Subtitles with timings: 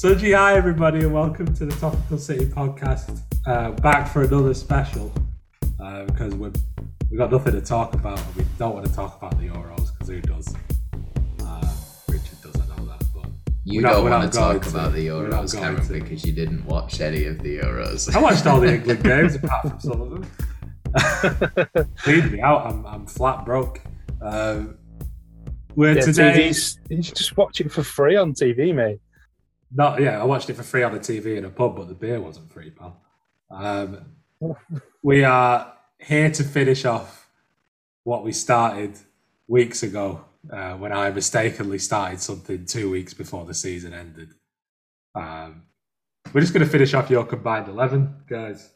[0.00, 3.20] So, gee, hi everybody, and welcome to the Topical City podcast.
[3.46, 5.12] Uh, back for another special
[5.78, 6.54] uh, because we've
[7.10, 8.18] we got nothing to talk about.
[8.18, 10.54] and We don't want to talk about the Euros because who does?
[11.44, 11.70] Uh,
[12.08, 13.26] Richard does, I know that, but
[13.66, 14.68] You We're not- don't we're want to talk to.
[14.70, 15.92] about the Euros, going Cameron, to.
[15.92, 18.16] because you didn't watch any of the Euros.
[18.16, 21.86] I watched all the England games apart from some of them.
[21.98, 22.64] Cleaned me out.
[22.64, 23.82] I'm, I'm flat broke.
[24.22, 24.78] Um,
[25.76, 26.48] we're Yeah, today.
[26.48, 28.98] TV's, you should just watch it for free on TV, mate.
[29.72, 31.94] Not yeah, I watched it for free on the TV in a pub, but the
[31.94, 33.00] beer wasn't free, pal.
[33.50, 34.06] Um,
[35.02, 37.28] we are here to finish off
[38.04, 38.98] what we started
[39.46, 44.30] weeks ago uh, when I mistakenly started something two weeks before the season ended.
[45.14, 45.62] Um,
[46.32, 48.70] we're just going to finish off your combined eleven, guys.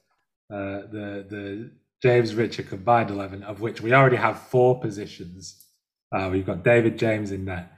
[0.53, 1.71] Uh, the the
[2.03, 5.65] James Richard combined eleven, of which we already have four positions.
[6.13, 7.74] Uh, we've got David James in net.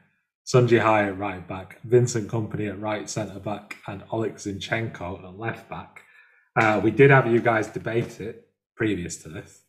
[0.47, 5.36] Sun Jihai at right back, Vincent Kompany at right centre back, and Oleg Zinchenko at
[5.36, 6.05] left back.
[6.55, 9.62] Uh, we did have you guys debate it previous to this,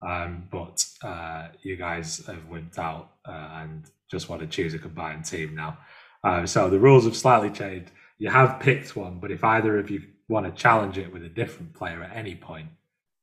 [0.00, 4.78] um, but uh, you guys have wimped out uh, and just want to choose a
[4.78, 5.76] combined team now.
[6.22, 7.90] Uh, so the rules have slightly changed.
[8.18, 11.28] You have picked one, but if either of you want to challenge it with a
[11.28, 12.68] different player at any point,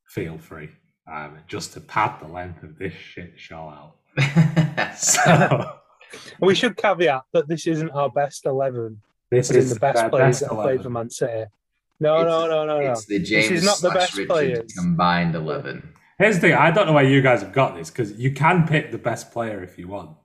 [0.06, 0.68] feel free.
[1.10, 3.96] Um, just to pad the length of this shit show out.
[4.96, 5.80] So
[6.40, 9.96] We should caveat that this isn't our best 11, this but in is the best
[10.00, 11.44] their players that have played for Man City.
[12.00, 12.90] No, It's- no, no, no, no.
[12.92, 14.72] it's the This is not the best Richard players.
[14.72, 15.94] combined 11.
[16.18, 18.66] Here's the thing: I don't know why you guys have got this because you can
[18.66, 20.16] pick the best player if you want.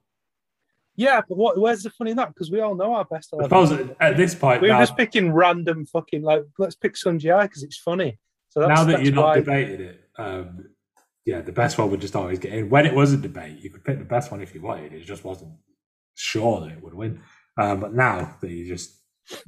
[0.98, 2.30] Yeah, but what, where's the fun in that?
[2.30, 3.50] Because we all know our best 11.
[3.50, 7.42] suppose at this point, we were now, just picking random fucking, like, let's pick Sunji
[7.42, 8.18] because it's funny.
[8.50, 9.36] So that's, now that you're not why.
[9.40, 10.70] debated it, um,
[11.26, 12.70] yeah, the best one would just always get in.
[12.70, 14.94] When it was a debate, you could pick the best one if you wanted.
[14.94, 15.52] It just wasn't
[16.16, 17.22] sure that it would win.
[17.58, 19.00] Um, but now that you just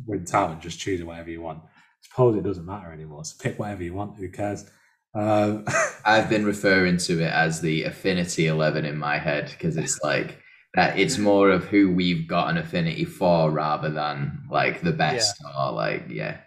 [0.06, 1.70] went out and just choose whatever you want, I
[2.02, 3.26] suppose it doesn't matter anymore.
[3.26, 4.18] So pick whatever you want.
[4.18, 4.66] Who cares?
[5.14, 5.66] Um,
[6.06, 10.40] I've been referring to it as the affinity 11 in my head because it's like
[10.74, 15.42] that it's more of who we've got an affinity for rather than like the best
[15.58, 16.38] or like, yeah.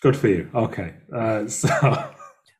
[0.00, 0.48] good for you.
[0.54, 2.13] Okay, uh, so.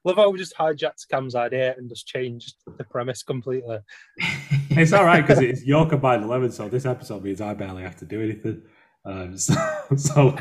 [0.05, 3.79] Love how we just hijacked Cam's idea and just changed the premise completely.
[4.77, 7.97] It's all right because it's your combined eleven, so this episode means I barely have
[7.99, 8.63] to do anything.
[9.05, 9.55] Um, so,
[9.97, 10.37] so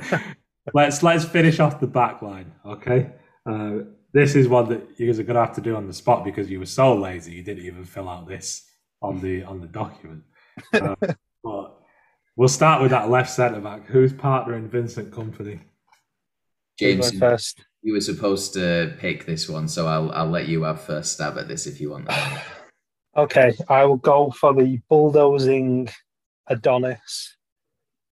[0.73, 3.11] let's let's finish off the back line, okay?
[3.45, 3.79] Uh,
[4.11, 6.23] this is one that you guys are going to have to do on the spot
[6.23, 8.69] because you were so lazy you didn't even fill out this
[9.01, 10.23] on the on the document.
[10.73, 10.95] Uh,
[11.43, 11.79] but
[12.35, 13.85] we'll start with that left centre back.
[13.87, 15.59] Who's partnering Vincent Kompany?
[16.79, 17.63] Who's James, first.
[17.83, 21.37] You were supposed to pick this one, so I'll, I'll let you have first stab
[21.37, 22.43] at this if you want that.
[23.15, 25.89] Okay, I will go for the bulldozing
[26.47, 27.37] Adonis.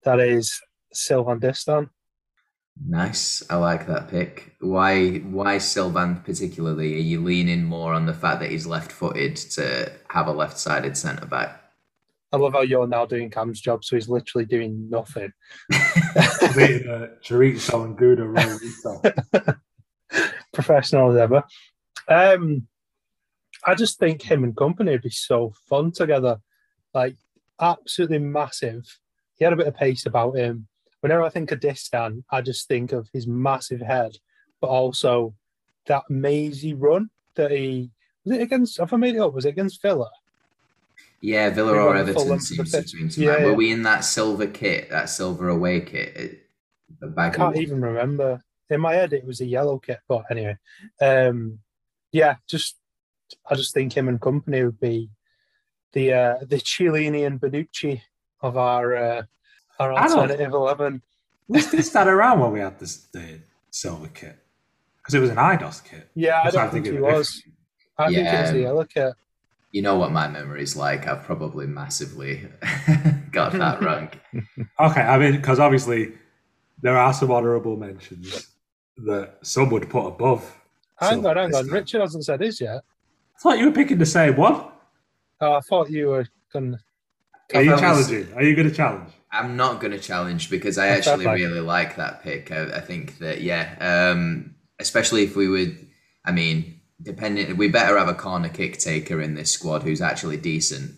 [0.04, 0.62] That is
[0.94, 1.90] Sylvain Distin.
[2.88, 3.44] Nice.
[3.50, 4.56] I like that pick.
[4.60, 6.96] Why why Sylvain particularly?
[6.96, 10.58] Are you leaning more on the fact that he's left footed to have a left
[10.60, 11.62] sided centre back?
[12.32, 15.32] I love how you're now doing Cam's job, so he's literally doing nothing.
[15.72, 19.58] Uh, Chorizo and Gouda.
[20.54, 21.44] Professional as ever.
[22.08, 22.68] Um,
[23.66, 26.40] I just think him and Kompany would be so fun together.
[26.94, 27.18] Like,
[27.60, 29.00] absolutely massive.
[29.36, 30.68] He had a bit of pace about him.
[31.02, 34.18] Whenever I think of Distin, I just think of his massive head,
[34.62, 35.36] but also
[35.88, 37.92] that mazy run that he
[38.24, 38.80] was it against.
[38.80, 39.34] Have I made it up?
[39.34, 40.10] Was it against Villa?
[41.26, 43.46] Yeah, Villa We or Everton seems to swing to Yeah, mind.
[43.46, 46.16] Were we in that silver kit, that silver away kit?
[46.16, 46.42] It-
[47.18, 48.42] I can't even remember.
[48.70, 50.58] In my head, it was a yellow kit, but anyway,
[51.02, 51.60] um,
[52.12, 52.76] yeah, just
[53.50, 55.10] I just think him and Kompany would be
[55.94, 58.02] the uh, the Chiellini and Bonucci
[58.42, 59.24] of our uh,
[59.80, 61.02] our alternative eleven.
[61.48, 63.40] Was this that around when we had this the
[63.72, 64.38] silver kit?
[64.98, 66.10] Because it was an IDOS kit.
[66.16, 67.42] Yeah, I don't think he thinking of was.
[67.98, 68.64] I think it was the Yeah.
[68.64, 69.14] yellow kit.
[69.72, 71.06] You know what my memory's like.
[71.08, 72.48] I've probably massively
[73.32, 74.10] got that wrong.
[74.80, 76.14] Okay, I mean, because obviously
[76.82, 78.48] there are some honourable mentions
[79.06, 80.42] that some would put above.
[80.98, 81.64] Hang silver on, hang on.
[81.66, 81.74] time.
[81.74, 82.78] Richard hasn't said his yet.
[83.38, 84.66] I thought you were picking the same one.
[85.42, 87.58] Oh, I thought you were going to.
[87.58, 88.34] Are you thought was- challenging?
[88.36, 89.12] Are you going to challenge?
[89.32, 91.36] I'm not going to challenge because I Fair actually play.
[91.36, 92.52] really like that pick.
[92.52, 95.88] I, I think that yeah, um, especially if we would.
[96.26, 100.38] I mean, depending, we better have a corner kick taker in this squad who's actually
[100.38, 100.92] decent.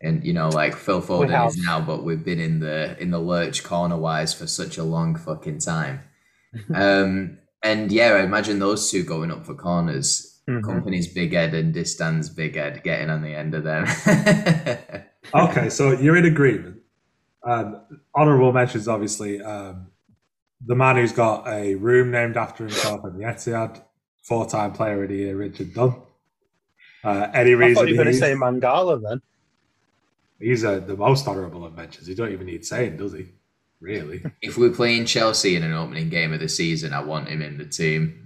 [0.00, 3.18] And you know, like Phil Foden is now, but we've been in the in the
[3.18, 6.00] lurch corner wise for such a long fucking time.
[6.74, 10.30] um, and yeah, I imagine those two going up for corners.
[10.46, 10.60] Mhm.
[10.60, 13.86] Kompany's big head and Distin's big head getting on the end of them.
[15.32, 16.80] Okay, so you're in agreement.
[17.42, 17.80] Um,
[18.16, 19.88] honourable mentions, obviously, um,
[20.64, 23.82] the man who's got a room named after himself at the Etihad,
[24.24, 25.94] four-time player of the year, Richard Dunne.
[27.04, 29.20] Uh, any I reason thought you were going to he's, say Mangala then.
[30.40, 32.06] he's uh, the most honourable of mentions.
[32.06, 33.26] He don't even need saying, does he?
[33.80, 34.24] Really?
[34.42, 37.58] If we're playing Chelsea in an opening game of the season, I want him in
[37.58, 38.20] the team.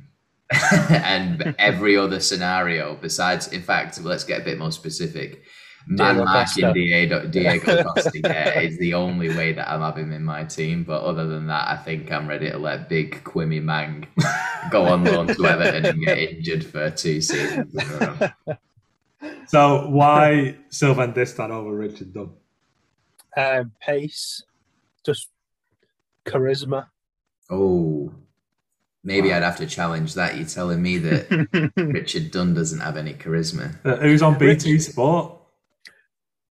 [0.89, 5.43] and every other scenario besides, in fact, let's get a bit more specific.
[5.91, 6.73] Man Diego marking Costa.
[6.75, 10.85] Diego, Diego Costa yeah, is the only way that I'm having in my team.
[10.85, 14.07] But other than that, I think I'm ready to let big Quimmy Mang
[14.71, 17.75] go on loan to Everton and get injured for two seasons.
[17.75, 18.57] in a row.
[19.47, 22.35] so why Sylvain Distin over Richard Dunne?
[23.35, 24.43] Um, pace,
[25.07, 25.31] just
[26.27, 26.89] charisma.
[27.49, 28.13] Oh,
[29.03, 30.37] maybe I'd have to challenge that.
[30.37, 33.75] You're telling me that Richard Dunne doesn't have any charisma.
[33.87, 35.39] Uh, who's on BT Sport?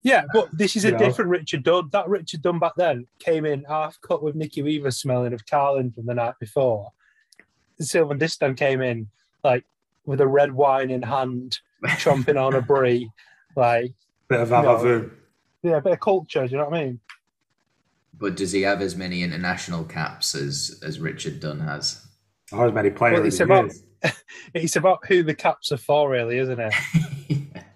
[0.05, 0.99] Yeah, but this is a You know.
[0.99, 1.89] different Richard Dunne.
[1.93, 5.91] That Richard Dunne back then came in half cut with Nicky Weaver smelling of Carlin
[5.91, 6.93] from the night before.
[7.81, 9.09] Sylvain Distin came in
[9.43, 9.65] like
[10.07, 13.11] with a red wine in hand, chomping on a brie.
[13.57, 13.93] Like,
[14.29, 14.57] Bit of No.
[14.63, 15.11] Avavoom.
[15.63, 17.01] yeah, a bit of culture, do you know what I mean?
[18.17, 22.07] But does he have as many international caps as as Richard Dunne has?
[22.53, 23.83] Or as many players Well, it's as he about- is.
[24.55, 26.75] It's about who the caps are for, really, isn't it?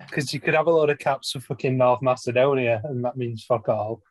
[0.08, 3.44] Because you could have a lot of caps for fucking North Macedonia, and that means
[3.44, 4.02] fuck all.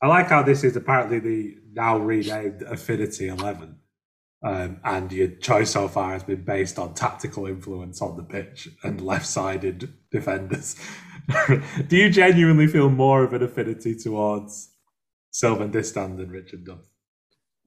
[0.00, 3.76] I like how this is apparently the now renamed Affinity 11.
[4.44, 8.68] Um, and your choice so far has been based on tactical influence on the pitch
[8.82, 10.74] and left sided defenders.
[11.86, 14.70] Do you genuinely feel more of an affinity towards
[15.30, 16.80] Sylvain Distin than Richard Dunne?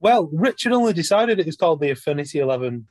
[0.00, 2.86] Well, Richard only decided it was called the Affinity 11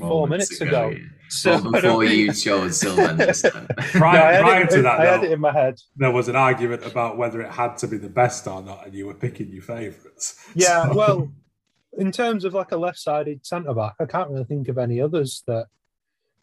[0.00, 0.90] four minutes ago.
[0.90, 0.98] yeah.
[1.28, 3.66] So Well, before think- you chose Sylvain Distin.
[3.92, 5.80] Prior, No, prior it, to that, I had though, it in my head.
[5.96, 8.94] there was an argument about whether it had to be the best or not, and
[8.94, 10.46] you were picking your favourites.
[10.54, 11.32] Yeah, So- well,
[11.96, 15.42] in terms of like a left-sided centre back, I can't really think of any others
[15.46, 15.66] that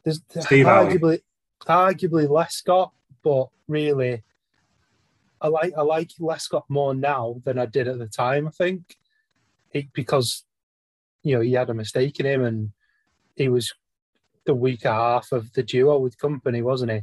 [0.03, 0.97] there's Steve Alley.
[0.97, 1.21] arguably
[1.67, 2.91] arguably Lescott,
[3.23, 4.23] but really,
[5.41, 8.47] I like I like Lescott more now than I did at the time.
[8.47, 8.97] I think
[9.71, 10.43] he, because
[11.23, 12.71] you know he had a mistake in him, and
[13.35, 13.73] he was
[14.45, 17.01] the weaker half of the duo with Kompany, wasn't he?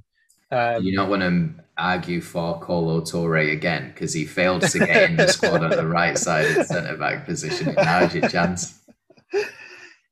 [0.50, 5.10] Um, you don't want to argue for Kolo Toure again because he failed to get
[5.10, 7.74] in the squad on the right side of centre back position.
[7.74, 8.80] Now's your chance.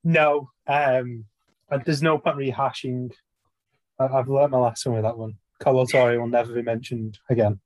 [0.05, 1.25] No, um,
[1.71, 3.12] and there's no point rehashing.
[3.99, 5.35] I- I've learnt my lesson with that one.
[5.59, 7.59] Kolo Toure will never be mentioned again,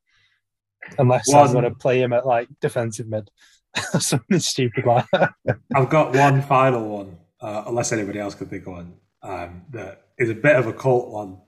[0.96, 3.28] unless I'm going to play him at like defensive mid
[3.94, 5.32] or something stupid like that.
[5.74, 10.02] I've got one final one, uh, unless anybody else can think of one, um, that
[10.18, 11.38] is a bit of a cult one,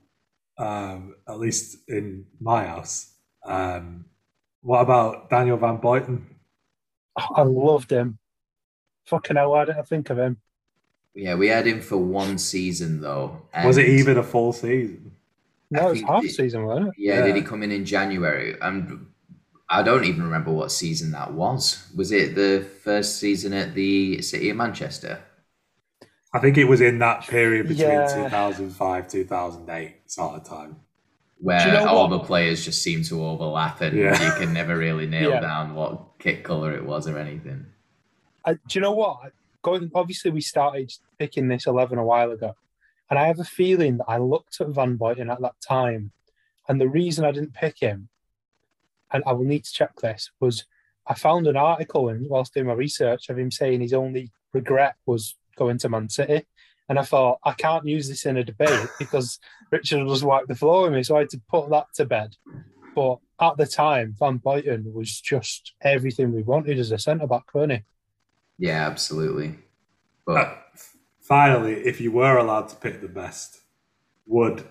[0.57, 3.13] um, at least in my house.
[3.45, 4.05] Um,
[4.61, 6.21] what about Daniel Van Buyten?
[7.17, 8.17] I loved him.
[9.05, 10.37] Fucking hell, why didn't I think of him?
[11.13, 13.41] Yeah, we had him for one season though.
[13.63, 15.11] Was it even a full season?
[15.69, 16.93] No, I it's half the- season, wasn't it?
[16.97, 18.55] Yeah, did he come in in January?
[18.61, 19.07] And
[19.69, 21.87] I don't even remember what season that was.
[21.95, 25.19] Was it the first season at the City of Manchester?
[26.33, 28.07] I think it was in that period between Yeah.
[28.07, 30.77] 2005 2008 sort of time.
[31.37, 32.17] Where you know all what?
[32.17, 34.11] the players just seem to overlap and Yeah.
[34.11, 35.41] you can never really nail Yeah.
[35.41, 37.65] down what kit colour it was or anything.
[38.45, 39.31] I, do you know what?
[39.61, 42.55] Going obviously, we started picking this eleven a while ago,
[43.09, 46.11] and I have a feeling that I looked at Van Buyten at that time,
[46.67, 48.09] and the reason I didn't pick him,
[49.11, 50.65] and I will need to check this, was
[51.07, 54.95] I found an article and whilst doing my research of him saying his only regret
[55.05, 56.45] was going to Man City,
[56.89, 59.39] and I thought I can't use this in a debate because
[59.71, 62.05] Richard will just wipe the floor with me, so I had to put that to
[62.05, 62.35] bed.
[62.95, 67.53] But at the time, Van Buyten was just everything we wanted as a centre back,
[67.53, 67.79] wasn't he?
[68.59, 69.55] Yeah, absolutely.
[70.25, 70.55] But Uh,
[71.21, 73.61] finally, if you were allowed to pick the best,
[74.27, 74.63] would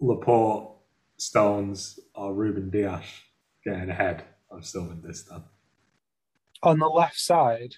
[0.00, 0.70] Laporte,
[1.16, 3.06] Stones, or Ruben Dias
[3.64, 5.44] getting ahead of Sylvain Distin?
[6.62, 7.74] on the left side,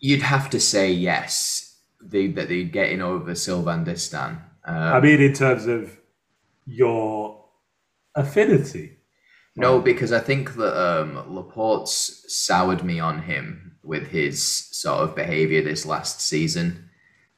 [0.00, 4.40] you'd have to say yes, they, that they'd get in over Sylvain Distin.
[4.64, 5.96] Um, I mean, in terms of
[6.66, 7.44] your
[8.14, 8.98] affinity.
[9.56, 15.16] No, because I think that um, Laporte's soured me on him with his sort of
[15.16, 16.88] behaviour this last season.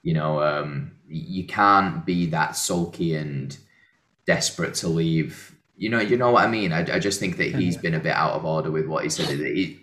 [0.03, 3.57] You know, um, you can't be that sulky and
[4.27, 5.57] desperate to leave.
[5.79, 6.73] You know, you know what I mean.
[6.73, 9.09] I, I just think that he's been a bit out of order with what he
[9.09, 9.29] said.
[9.29, 9.79] He,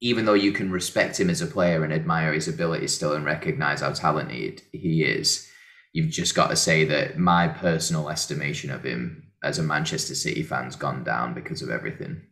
[0.00, 3.24] even though you can respect him as a player and admire his abilities still and
[3.24, 5.48] recognise how talented he is,
[5.92, 10.42] you've just got to say that my personal estimation of him as a Manchester City
[10.42, 12.22] fan's gone down because of everything.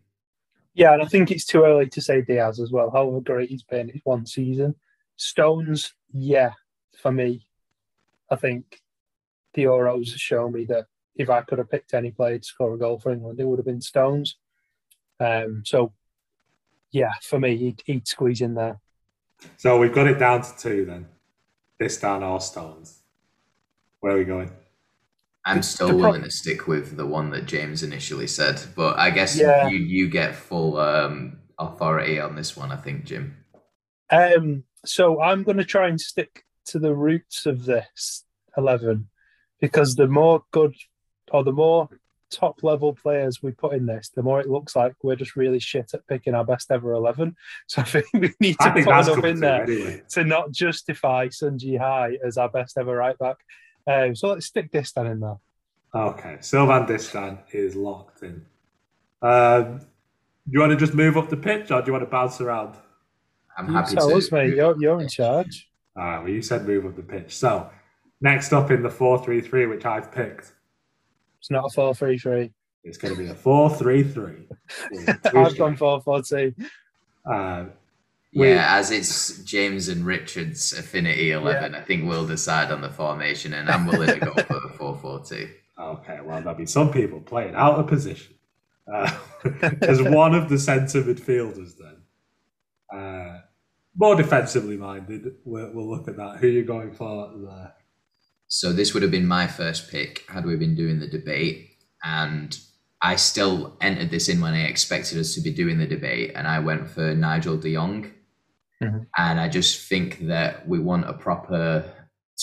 [0.75, 2.91] Yeah, and I think it's too early to say Dias as well.
[2.91, 4.75] However great he's been, it's one season.
[5.17, 6.53] Stones, yeah,
[7.01, 7.47] for me,
[8.31, 8.81] I think
[9.55, 12.79] the Euros show me that if I could have picked any player to score a
[12.79, 14.37] goal for England, it would have been Stones.
[15.19, 15.95] Um, so,
[16.97, 18.81] yeah, for me, he'd, he'd squeeze in there.
[19.59, 21.07] So we've got it down to two then.
[21.81, 23.03] Distin or Stones.
[24.01, 24.51] Where are we going?
[25.45, 29.37] I'm still willing to stick with the one that James initially said, but I guess
[29.39, 29.69] yeah.
[29.69, 32.73] you you get full um, authority on this one.
[32.73, 33.37] I think, Jim.
[34.11, 38.25] Um, so I'm going to try and stick to the roots of this
[38.57, 39.09] eleven
[39.61, 40.75] because the more good
[41.31, 41.91] or the more
[42.31, 45.61] top level players we put in this, the more it looks like we're just really
[45.61, 47.37] shit at picking our best ever eleven.
[47.69, 50.03] So I think we need to put enough in there anyway.
[50.11, 53.37] to not justify Sun Jihai as our best ever right back.
[53.87, 55.39] Um, so let's stick Distin in there.
[55.95, 58.45] Okay, Sylvain Distin is locked in.
[59.23, 62.11] Um, do you want to just move up the pitch, or do you want to
[62.11, 62.77] bounce around?
[63.57, 64.17] I'm happy you tell to.
[64.17, 64.55] us, mate.
[64.55, 65.71] You're, you're in charge.
[65.97, 66.19] All right.
[66.19, 67.35] Well, you said move up the pitch.
[67.37, 67.71] So
[68.21, 70.53] next up in the four-three-three, which I've picked.
[71.47, 72.51] It's not a four-three-three.
[72.83, 74.49] It's going to be a four-three-three.
[75.33, 76.53] I've gone four-four-two.
[77.25, 77.67] Uh,
[78.33, 81.79] yeah, as it's James and Richard's affinity 11, yeah.
[81.79, 84.97] I think we'll decide on the formation, and I'm willing to go for the 4
[84.97, 85.49] 4 2.
[85.79, 88.35] Okay, well, there'll be some people playing out of position.
[88.93, 89.17] Uh,
[89.83, 92.99] as one of the centre midfielders, then.
[93.01, 93.41] Uh,
[93.95, 96.39] more defensively minded, we'll, we'll, look at that.
[96.39, 97.73] Who you're you going for there?
[98.49, 101.71] So, this would have been my first pick had we been doing the debate.
[102.05, 102.57] And
[103.03, 106.47] I still entered this in when I expected us to be doing the debate, and
[106.47, 108.13] I went for Nigel de Jong.
[108.83, 108.99] Mm-hmm.
[109.17, 111.93] And I just think that we want a proper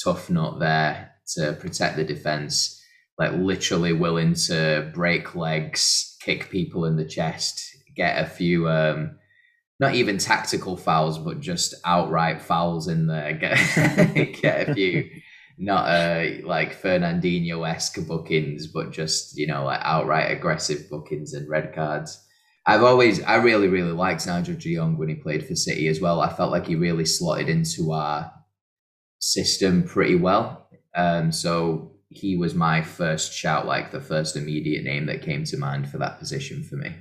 [0.04, 2.82] tough nut there to protect the defense,
[3.18, 7.64] like literally willing to break legs, kick people in the chest,
[7.96, 9.18] get a few, um,
[9.80, 13.34] not even tactical fouls, but just outright fouls in there,
[14.14, 15.10] get, get a few.
[15.58, 21.50] Not uh, like Fernandinho esque bookings, but just you know like outright aggressive bookings and
[21.50, 22.20] red cards.
[22.66, 26.00] I've always, I really, really liked Nigel de Jong when he played for City as
[26.00, 26.22] well.
[26.22, 28.32] I felt like he really slotted into our
[29.20, 30.70] system pretty well.
[30.96, 35.58] Um, so he was my first shout, like the first immediate name that came to
[35.58, 36.96] mind for that position for me.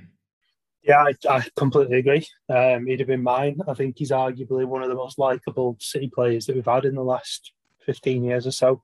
[0.81, 2.27] Yeah, I, I completely agree.
[2.49, 3.59] Um, he'd have been mine.
[3.65, 6.95] I think he's arguably one of the most likable City players that we've had in
[6.95, 8.81] the last 15 years or so.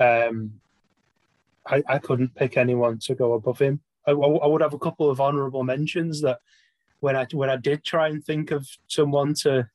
[0.00, 0.60] Um,
[1.66, 3.80] I, I couldn't pick anyone to go above him.
[4.06, 6.40] I, I would have a couple of honourable mentions that
[7.00, 9.68] when I when I did try and think of someone to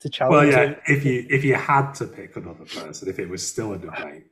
[0.00, 0.54] to challenge.
[0.54, 3.72] Well, yeah, if you if you had to pick another person, if it was still
[3.72, 4.26] a debate,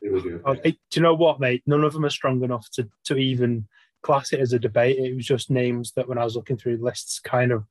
[0.00, 0.38] it would be.
[0.44, 1.62] Oh, do you know what, mate?
[1.66, 3.66] None of them are strong enough to to even
[4.02, 4.98] class it as a debate.
[4.98, 7.64] It was just names that when I was looking through lists, kind of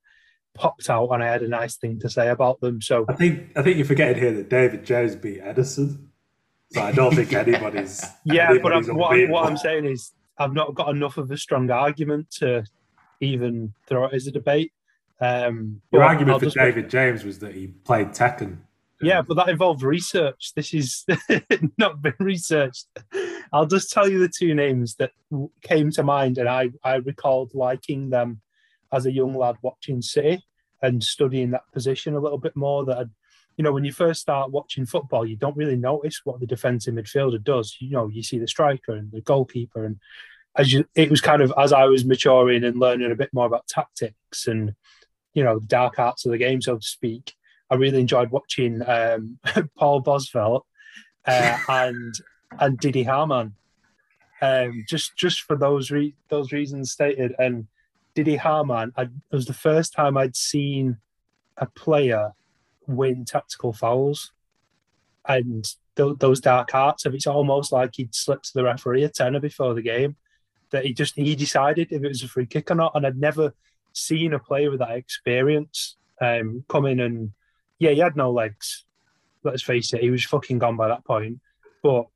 [0.54, 2.80] popped out, and I had a nice thing to say about them.
[2.80, 6.06] So I think I think you're forgetting here that David James beat Ederson.
[6.72, 8.04] So I don't think anybody's.
[8.24, 11.36] yeah, anybody's but I'm, what, what I'm saying is I've not got enough of a
[11.36, 12.64] strong argument to
[13.20, 14.72] even throw it as a debate.
[15.20, 18.58] Um, Your argument for David James was that he played Tekken.
[19.00, 20.52] Yeah, but that involved research.
[20.54, 21.04] This is
[21.78, 22.86] not been researched.
[23.52, 25.10] I'll just tell you the two names that
[25.62, 28.40] came to mind, and I, I recalled liking them
[28.92, 30.44] as a young lad watching City
[30.82, 32.84] and studying that position a little bit more.
[32.84, 33.10] That I'd,
[33.56, 36.94] you know, when you first start watching football, you don't really notice what the defensive
[36.94, 37.76] midfielder does.
[37.80, 39.98] You know, you see the striker and the goalkeeper, and
[40.56, 43.46] as you, it was kind of as I was maturing and learning a bit more
[43.46, 44.74] about tactics and
[45.34, 47.34] you know the dark arts of the game, so to speak.
[47.70, 49.38] I really enjoyed watching um,
[49.78, 50.62] Paul Bosvelt
[51.26, 52.14] uh, and
[52.60, 53.54] and Didi Hamann,
[54.42, 57.34] um, just just for those re- those reasons stated.
[57.38, 57.66] And
[58.14, 60.98] Didi Hamann, I, it was the first time I'd seen
[61.56, 62.32] a player
[62.86, 64.32] win tactical fouls,
[65.26, 65.64] and
[65.96, 69.40] th- those dark arts of it's almost like he'd slipped to the referee a tenner
[69.40, 70.16] before the game
[70.70, 72.92] that he just he decided if it was a free kick or not.
[72.94, 73.54] And I'd never
[73.92, 77.32] seen a player with that experience um, come in and
[77.78, 78.84] yeah, he had no legs.
[79.44, 81.40] Let's face it, he was fucking gone by that point.
[81.82, 82.06] But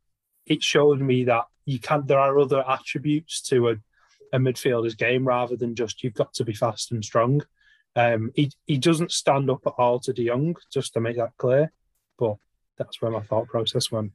[0.46, 3.74] it showed me that you can there are other attributes to a,
[4.32, 7.42] a midfielder's game rather than just you've got to be fast and strong.
[7.94, 11.36] Um, he he doesn't stand up at all to De Jong, just to make that
[11.38, 11.72] clear.
[12.18, 12.36] But
[12.76, 14.12] that's where my thought process went.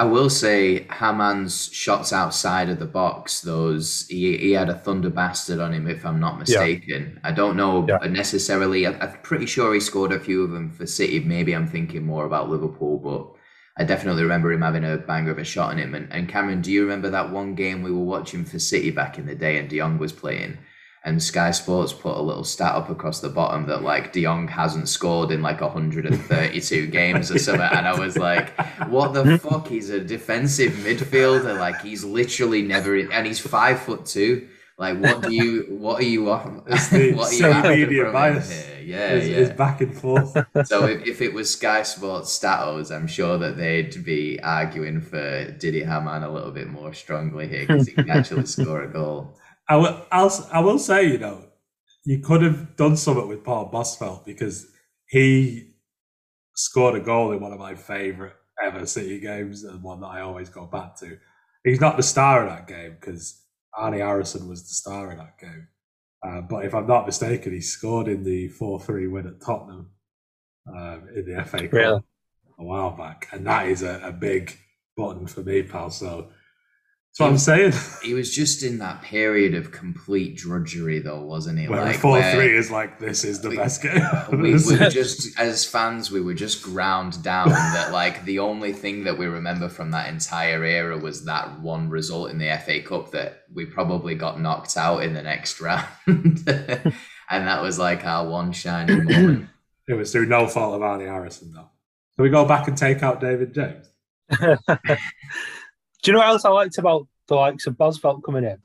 [0.00, 5.10] I will say Hamann's shots outside of the box, those he, he had a thunder
[5.10, 7.14] bastard on him, if I'm not mistaken.
[7.14, 7.28] Yeah.
[7.28, 7.98] I don't know yeah.
[8.06, 8.86] necessarily.
[8.86, 11.18] I, am pretty sure he scored a few of them for City.
[11.18, 13.37] Maybe I'm thinking more about Liverpool, but
[13.78, 15.94] I definitely remember him having a banger of a shot on him.
[15.94, 19.18] And, and Cameron, do you remember that one game we were watching for City back
[19.18, 20.58] in the day and De Jong was playing?
[21.04, 24.48] and Sky Sports put a little stat up across the bottom that like De Jong
[24.48, 28.50] hasn't scored in like 132 games or something, and I was like,
[28.88, 29.36] "What the hmm?
[29.36, 29.68] fuck?
[29.68, 31.58] He's a defensive midfielder.
[31.58, 34.48] Like he's literally never, and he's five foot two.
[34.76, 36.48] Like what do you, what are you off?
[36.66, 38.50] It's the what social after media bias.
[38.50, 38.77] here?
[38.88, 39.36] Yeah, It's, yeah.
[39.36, 40.34] it's back and forth.
[40.64, 45.50] So if, if it was Sky Sports statos, I'm sure that they'd be arguing for
[45.52, 49.38] Didi Hamann a little bit more strongly here because he can actually score a goal.
[49.68, 51.44] I will, I'll, I will say, you know,
[52.04, 54.66] you could have done something with Paul Bosvelt because
[55.06, 55.74] he
[56.56, 60.22] scored a goal in one of my favourite ever City games and one that I
[60.22, 61.18] always go back to.
[61.62, 63.42] He's not the star of that game because
[63.74, 65.68] Arni Arason was the star of that game.
[66.22, 69.90] Uh, but if I'm not mistaken, he scored in the 4 3 win at Tottenham
[70.66, 72.00] um, in the FA Cup Really?
[72.58, 73.28] a while back.
[73.32, 74.56] And that is a, a big
[74.96, 75.90] button for me, pal.
[75.90, 76.28] So
[77.18, 77.72] that's what I'm saying.
[78.02, 81.66] He was just in that period of complete drudgery, though, wasn't he?
[81.68, 84.00] Where like, 4 where 3 is like, this is the we- best game.
[84.40, 84.58] we were
[84.90, 89.26] just, as fans, we were just ground down that, like, the only thing that we
[89.26, 93.66] remember from that entire era was that one result in the FA Cup that we
[93.66, 95.86] probably got knocked out in the next round.
[96.06, 99.48] and that was like our one shining moment.
[99.88, 101.70] It was through no fault of Arni Arason, though.
[102.16, 103.88] So we go back and take out David James?
[106.02, 108.58] Do you know what else I liked about the likes of Bosvelt coming in?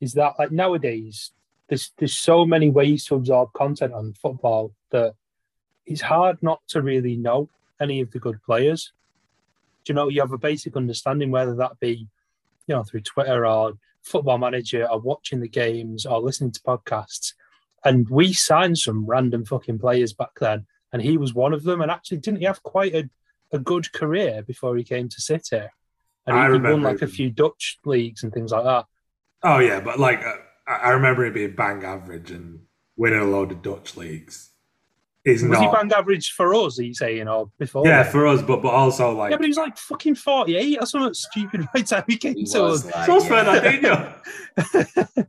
[0.00, 1.32] Is that like nowadays
[1.68, 5.14] there's there's so many ways to absorb content on football that
[5.86, 7.48] it's hard not to really know
[7.80, 8.92] any of the good players.
[9.84, 12.06] Do you know you have a basic understanding whether that be,
[12.66, 17.34] you know, through Twitter or football manager or watching the games or listening to podcasts.
[17.84, 21.80] And we signed some random fucking players back then, and he was one of them.
[21.80, 23.08] And actually, didn't he have quite a,
[23.52, 25.62] a good career before he came to City?
[26.26, 28.84] And I he, he won remember like a few Dutch leagues and things like that.
[29.42, 30.34] Oh, yeah, but like, uh,
[30.68, 32.60] I I remember him being bang average and
[32.96, 34.48] winning a load of Dutch leagues.
[35.24, 35.74] He's Was he not.
[35.74, 36.78] bang average for us?
[36.78, 37.86] Are you saying or before?
[37.86, 38.12] yeah, then?
[38.12, 39.30] for us, but, but also like.
[39.30, 42.44] yeah, but he was like fucking forty-eight or something stupid right time he came He
[42.46, 42.94] to was us.
[42.94, 44.14] like, So was yeah,
[44.66, 45.26] Fernandinho.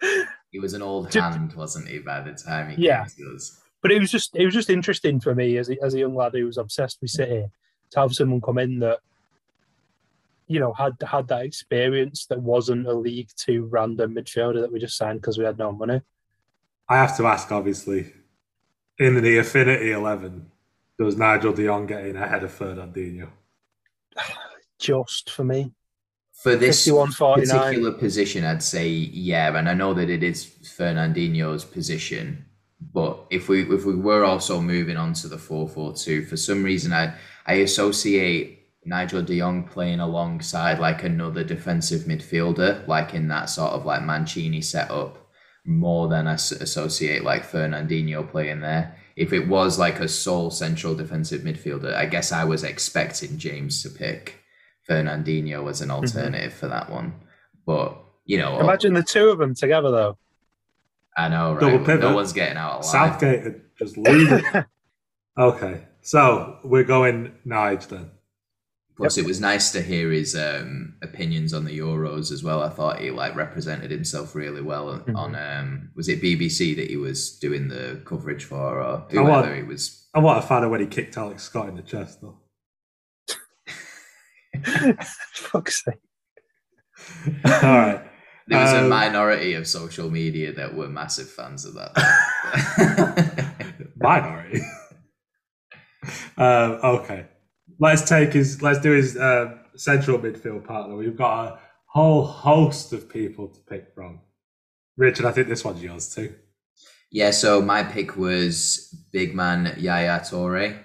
[0.50, 3.04] he was an old Did- hand, wasn't he, by the time he Yeah.
[3.06, 3.60] came to us?
[3.82, 6.14] But it was just it was just interesting for me as a, as a young
[6.14, 7.44] lad who was obsessed with City
[7.90, 9.00] to have someone come in that
[10.46, 14.78] you know had had that experience that wasn't a League Two random midfielder that we
[14.78, 16.00] just signed because we had no money.
[16.88, 18.12] I have to ask, obviously,
[18.98, 20.50] in the Affinity 11,
[20.98, 23.28] does Nigel de Jong get in ahead of Fernandinho?
[24.78, 25.72] Just for me,
[26.32, 32.44] For this particular position, I'd say yeah, and I know that it is Fernandinho's position.
[32.92, 36.36] But if we if we were also moving on to the four four two, for
[36.36, 37.14] some reason I
[37.46, 43.72] I associate Nigel De Jong playing alongside like another defensive midfielder, like in that sort
[43.72, 45.18] of like Mancini setup,
[45.64, 48.96] more than I s- associate like Fernandinho playing there.
[49.16, 53.82] If it was like a sole central defensive midfielder, I guess I was expecting James
[53.82, 54.40] to pick
[54.88, 56.04] Fernandinho as an mm-hmm.
[56.04, 57.14] alternative for that one.
[57.66, 60.18] But you know, imagine the two of them together though.
[61.16, 61.86] I know, Double right?
[61.86, 62.00] pivot.
[62.00, 62.84] No one's getting out alive.
[62.84, 64.44] Southgate had just losing.
[65.38, 68.10] okay, so we're going Nige then.
[68.96, 72.62] Plus, it was nice to hear his um, opinions on the Euros as well.
[72.62, 75.16] I thought he like represented himself really well on- Mhm.
[75.16, 75.34] on.
[75.34, 79.54] Um, was it BBC that he was doing the coverage for, or I want- whoever
[79.56, 80.08] he was?
[80.14, 82.38] I want to find out when he kicked Alex Scott in the chest, though.
[85.32, 85.94] Fuck's sake.
[87.44, 88.00] All right.
[88.46, 91.94] There was a Um, minority of social media that were massive fans of that.
[93.96, 94.60] Minority.
[96.36, 97.26] um, okay.
[97.84, 98.62] Let's take his.
[98.62, 100.96] Let's do his uh, central midfield partner.
[100.96, 104.20] We've got a whole host of people to pick from.
[104.96, 106.34] Richard, I think this one's yours too.
[107.12, 110.78] Yeah, so my pick was big man Yaya Toure.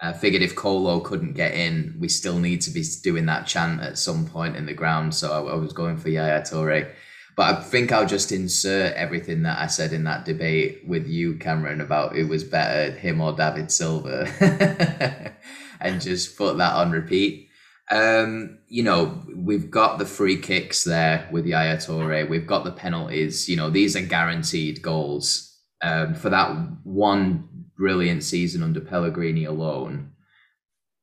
[0.00, 3.82] I figured if Kolo couldn't get in, we still need to be doing that chant
[3.82, 5.14] at some point in the ground.
[5.14, 6.90] So I, I was going for Yaya Toure.
[7.36, 11.36] But I think I'll just insert everything that I said in that debate with you,
[11.36, 14.28] Cameron, about who was better, him or David Silva,
[15.82, 17.48] and just put that on repeat.
[17.90, 22.28] Um, you know, we've got the free kicks there with Yaya Toure.
[22.28, 23.48] We've got the penalties.
[23.48, 25.48] You know, these are guaranteed goals.
[25.82, 30.12] Um, for that one brilliant season under Pellegrini alone,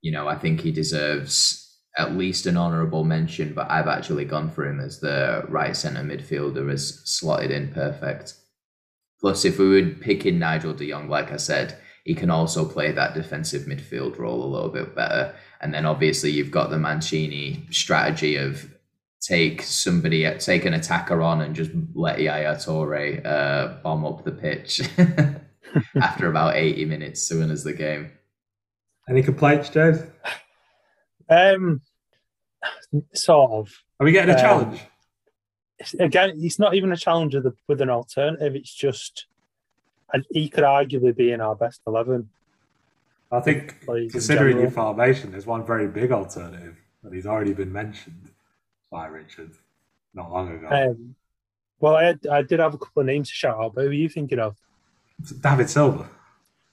[0.02, 1.66] you know, I think he deserves
[1.98, 3.54] at least an honourable mention.
[3.54, 8.36] But I've actually gone for him as the right centre midfielder, as slotted in perfect.
[9.20, 11.78] Plus, if we were picking Nigel De Jong, like I said,
[12.10, 15.32] he can also play that defensive midfield role a little bit better.
[15.62, 18.68] And then obviously you've got the Mancini strategy of
[19.22, 24.32] take somebody, take an attacker on and just let Yaya Toure uh, bomb up the
[24.32, 24.82] pitch
[26.02, 28.10] after about 80 minutes to win us the game.
[29.08, 30.00] Any complaints, James?
[31.30, 31.82] Um,
[33.14, 33.72] sort of.
[34.00, 34.82] Are we getting a Um, challenge?
[36.00, 38.56] Again, it's not even a challenge with, with an alternative.
[38.56, 39.28] It's just,
[40.14, 42.30] and he could arguably be in our best eleven.
[43.32, 47.72] I think, in considering your formation, there's one very big alternative that he's already been
[47.72, 48.32] mentioned
[48.92, 49.52] by Richard
[50.14, 50.68] not long ago.
[50.68, 51.16] Um,
[51.80, 53.90] well, I had, I did have a couple of names to shout out, but who
[53.90, 54.58] are you thinking of?
[55.42, 56.10] David Silva.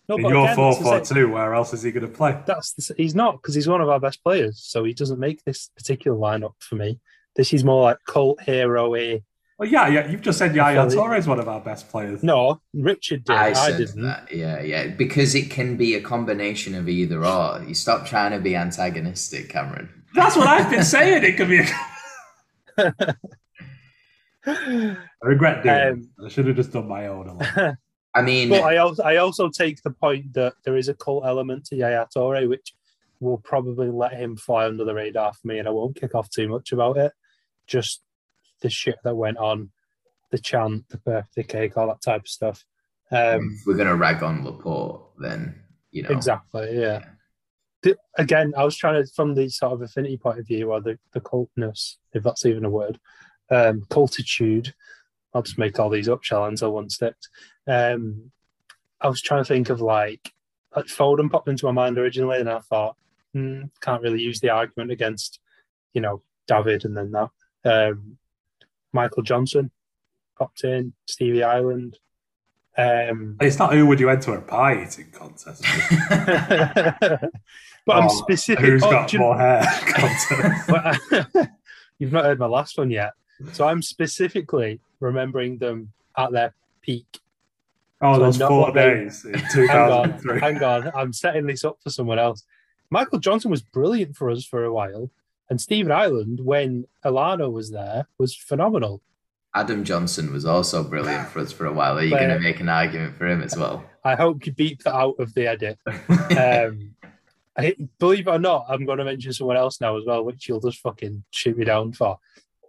[0.08, 2.40] No, In your again, 4 it's 4 2, where else is he going to play?
[2.46, 5.44] That's the, he's not because he's one of our best players, so he doesn't make
[5.44, 7.00] this particular lineup for me.
[7.34, 8.94] This is more like cult hero.
[8.94, 9.22] A
[9.58, 10.06] Well, yeah, yeah.
[10.06, 11.02] You've just said Yaya feel it.
[11.02, 12.22] Toure is one of our best players.
[12.22, 13.34] no, Richard did.
[13.34, 14.02] I, I said didn't.
[14.02, 14.30] that.
[14.30, 14.88] Yeah, yeah.
[14.88, 17.64] Because it can be a combination of either or.
[17.66, 19.88] You stop trying to be antagonistic, Cameron.
[20.14, 21.24] That's what I've been saying.
[21.24, 21.60] It could be.
[22.78, 23.16] A...
[24.46, 26.26] I regret doing Um.
[26.26, 27.40] I should have just done my own.
[28.14, 31.24] I mean, But I also I also take the point that there is a cult
[31.26, 32.74] element to Yaya Toure, which
[33.20, 36.30] will probably let him fly under the radar for me, and I won't kick off
[36.30, 37.12] too much about it.
[37.66, 38.02] Just
[38.60, 39.70] the shit that went on,
[40.30, 42.64] the chant, the birthday cake, all that type of stuff.
[43.10, 46.10] Um, we're going to rag on Laporte, then, you know.
[46.10, 47.04] exactly, yeah.
[47.82, 50.80] The- again, I was trying to, from the sort of affinity point of view, or
[50.80, 52.98] the, the cultness, if that's even a word,
[53.50, 54.74] um, cultitude.
[55.32, 57.28] I'll just make all these up, shall I, until one sticks.
[57.66, 58.32] Um,
[59.00, 60.32] I was trying to think of like,
[60.74, 62.96] like Foden popped into my mind originally, and I thought,
[63.34, 65.40] hmm, can't really use the argument against,
[65.92, 67.30] you know, David and then that.
[67.64, 68.18] Um,
[68.96, 69.70] Michael Johnson
[70.38, 71.98] popped in, Stevie Ireland.
[72.78, 75.62] Um, It's not who would you enter a pie eating contest.
[76.10, 77.30] but
[77.96, 78.64] I'm Or specific.
[78.64, 81.50] Who's oh, got do you more hair contest.
[81.98, 83.12] you've not heard my last one yet.
[83.52, 87.20] So I'm specifically remembering them at their peak.
[88.00, 90.90] Oh, So those four what they- days in Hang on, hang on.
[90.94, 92.44] I'm setting this up for someone else.
[92.90, 95.10] Michael Johnson was brilliant for us for a while,
[95.48, 99.02] and Stephen Ireland, when Elano was there, was phenomenal.
[99.54, 101.98] Adam Johnson was also brilliant for us for a while.
[101.98, 103.84] Are you going to make an argument for him as well?
[104.04, 105.78] I hope you beep that out of the edit.
[106.36, 106.94] Um,
[107.58, 110.46] I, believe it or not, I'm going to mention someone else now as well, which
[110.46, 112.18] you'll just fucking shoot me down for.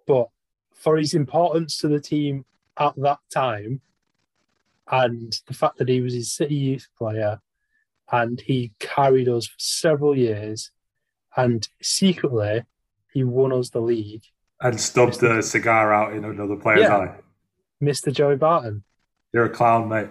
[0.05, 0.29] But
[0.73, 2.45] for his importance to the team
[2.79, 3.81] at that time,
[4.89, 7.41] and the fact that he was his City youth player,
[8.11, 10.71] and he carried us for several years,
[11.37, 12.63] and secretly
[13.13, 14.23] he won us the league.
[14.59, 16.97] and stubbed a cigar out in another player's Yeah.
[16.97, 17.15] eye.
[17.81, 18.11] Mr.
[18.11, 18.83] Joey Barton.
[19.31, 20.09] You're a clown, mate.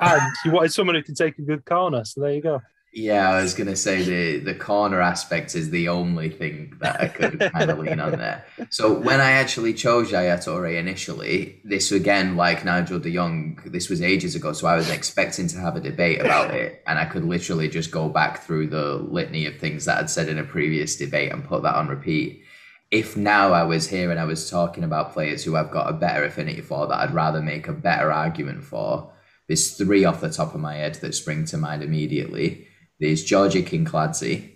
[0.00, 2.60] And you wanted someone who can take a good corner, so there you go.
[2.92, 7.00] Yeah, I was going to say the, the corner aspect is the only thing that
[7.00, 8.44] I could kind of lean on there.
[8.70, 13.88] So when I actually chose Yaya Toure initially, this again, like Nigel de Jong, this
[13.88, 14.52] was ages ago.
[14.52, 16.82] So I was expecting to have a debate about it.
[16.84, 20.28] And I could literally just go back through the litany of things that I'd said
[20.28, 22.42] in a previous debate and put that on repeat.
[22.90, 25.92] If now I was here and I was talking about players who I've got a
[25.92, 29.12] better affinity for, that I'd rather make a better argument for,
[29.46, 32.66] there's three off the top of my head that spring to mind immediately.
[33.00, 34.50] There's Georgie Kinkladze.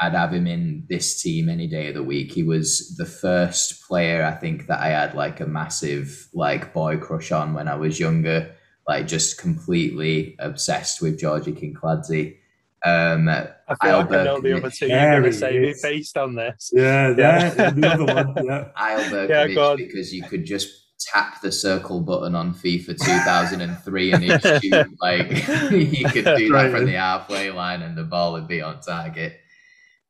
[0.00, 2.32] I'd have him in this team any day of the week.
[2.32, 6.98] He was the first player I think that I had like a massive like boy
[6.98, 8.54] crush on when I was younger,
[8.86, 12.36] like just completely obsessed with Georgie Kinkladze.
[12.84, 13.48] Um, I
[13.82, 16.70] feel like I know the other two you're There going to say based on this.
[16.72, 17.54] Yeah, Yeah.
[17.56, 17.70] yeah.
[17.70, 18.46] the other one.
[18.46, 18.68] Yeah.
[18.76, 19.76] Isle Yeah, go on.
[19.78, 25.30] Because you could just tap the circle button on FIFA 2003 and he'd shoot like
[25.70, 29.38] you could do that from the halfway line and the ball would be on target.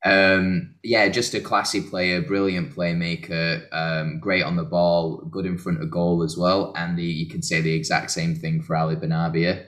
[0.05, 5.59] Um, yeah, just a classy player, brilliant playmaker, um, great on the ball, good in
[5.59, 6.73] front of goal as well.
[6.77, 9.65] And the, you can say the exact same thing for Ali Benarbia.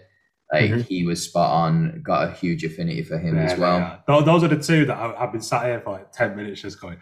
[0.53, 0.85] Like Mhm.
[0.87, 4.03] he was spot on, got a huge affinity for him Yeah, as well.
[4.07, 6.81] Tho- Those are the two that I've been sat here for like 10 minutes just
[6.81, 6.99] going,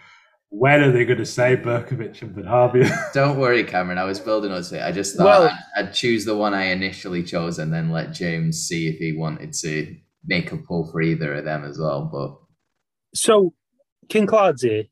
[0.50, 2.90] when are they going to say Berkovic and Benarbia?
[3.12, 3.98] Don't worry, Cameron.
[3.98, 4.82] I was building up to it.
[4.82, 5.42] I just thought Well-
[5.76, 9.12] I'd, I'd choose the one I initially chose and then let James see if he
[9.12, 12.04] wanted to make a pull for either of them as well.
[12.10, 12.38] But
[13.14, 13.52] So,
[14.08, 14.88] Kinkladze,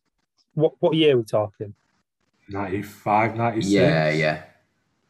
[0.55, 1.75] what what year are we talking?
[2.49, 3.73] 95, 96.
[3.73, 4.43] yeah, yeah.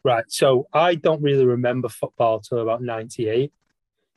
[0.03, 0.25] Right.
[0.29, 3.51] So I don't really remember football till about '98.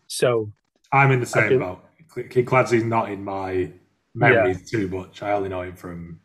[0.06, 0.52] So
[0.92, 1.84] I'm in the same boat.
[2.14, 3.72] Kinkladze's not in my
[4.14, 5.22] memories too much.
[5.22, 6.20] I only know him from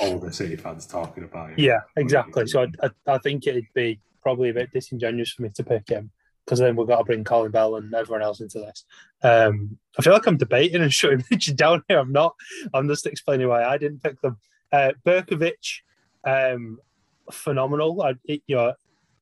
[0.00, 1.56] older City fans talking about him.
[1.58, 2.46] yeah, exactly.
[2.46, 5.88] So I, I, I think it'd be probably a bit disingenuous for me to pick
[5.88, 6.10] him
[6.44, 8.84] because then we've got to bring Colin Bell and everyone else into this.
[9.22, 11.98] Um, I feel like I'm debating and shutting Richard down here.
[11.98, 12.34] I'm not.
[12.72, 14.38] I'm just explaining why I didn't pick them.
[14.72, 15.80] Uh, Berkovic,
[16.26, 16.78] um,
[17.30, 18.02] phenomenal.
[18.02, 18.74] I, it, you know,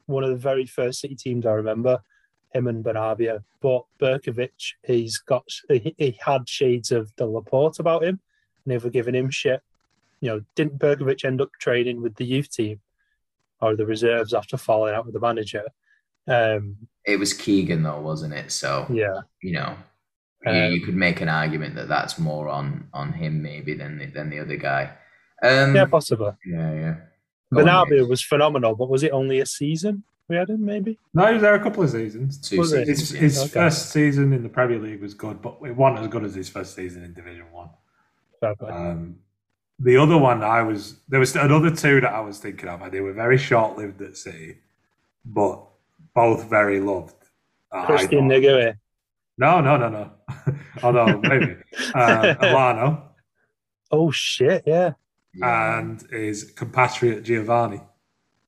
[0.06, 2.00] one of the very first City teams I remember.
[2.54, 8.04] Him and Benarbia, but Berkovic, he's got he, he had shades of the Laporte about
[8.04, 8.20] him.
[8.66, 9.62] Never giving him shit.
[10.20, 12.80] You know, didn't Berkovic end up training with the youth team
[13.60, 15.64] or the reserves after falling out with the manager?
[16.28, 18.52] Um, It was Keegan though, wasn't it?
[18.52, 19.76] So yeah, you know,
[20.44, 23.98] you, Um, you could make an argument that that's more on on him maybe than
[23.98, 24.92] the, than the other guy.
[25.42, 26.32] Um, yeah, possibly.
[26.46, 26.94] yeah, yeah.
[27.52, 28.08] Go on, Benarbia Nick.
[28.08, 30.64] was phenomenal, but was it only a season we had him?
[30.64, 30.98] Maybe.
[31.14, 32.38] No, he was there a couple of seasons.
[32.38, 33.48] Two seasons, His, his Okay.
[33.48, 36.48] first season in the Premier League was good, but it wasn't as good as his
[36.48, 37.70] first season in Division One.
[38.68, 39.16] Um,
[39.78, 42.92] the other one I was there was another two that I was thinking of, and
[42.92, 44.58] they were very short lived at City,
[45.24, 45.64] but
[46.14, 47.14] both very loved.
[47.70, 48.74] Uh, Christian thought.
[49.38, 50.10] No, no, no, no.
[50.82, 51.56] Although maybe
[51.94, 53.02] uh, Elano
[53.90, 54.62] Oh shit!
[54.66, 54.92] Yeah.
[55.34, 55.78] Yeah.
[55.78, 57.82] and his compatriot Geovanni.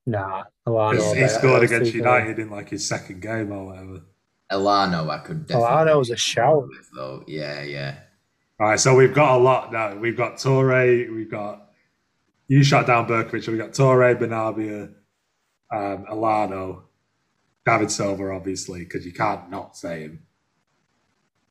[0.07, 0.45] Nah.
[0.67, 1.15] Elano.
[1.15, 4.03] He- he scored that's against too United in like his second game or whatever.
[4.53, 5.47] Elano, I could good.
[5.49, 5.69] definitely.
[5.93, 6.63] Elano was a shout.
[6.69, 7.25] with, though.
[7.27, 7.97] Yeah, yeah.
[8.61, 9.97] All right, so we've got a lot now.
[9.97, 11.71] We've got Toure, we've got
[12.47, 14.93] you shot down Berkovic, we've got Toure, Benarbia,
[15.73, 16.83] um, Elano,
[17.67, 20.21] David Silva, obviously, because you can't not say him.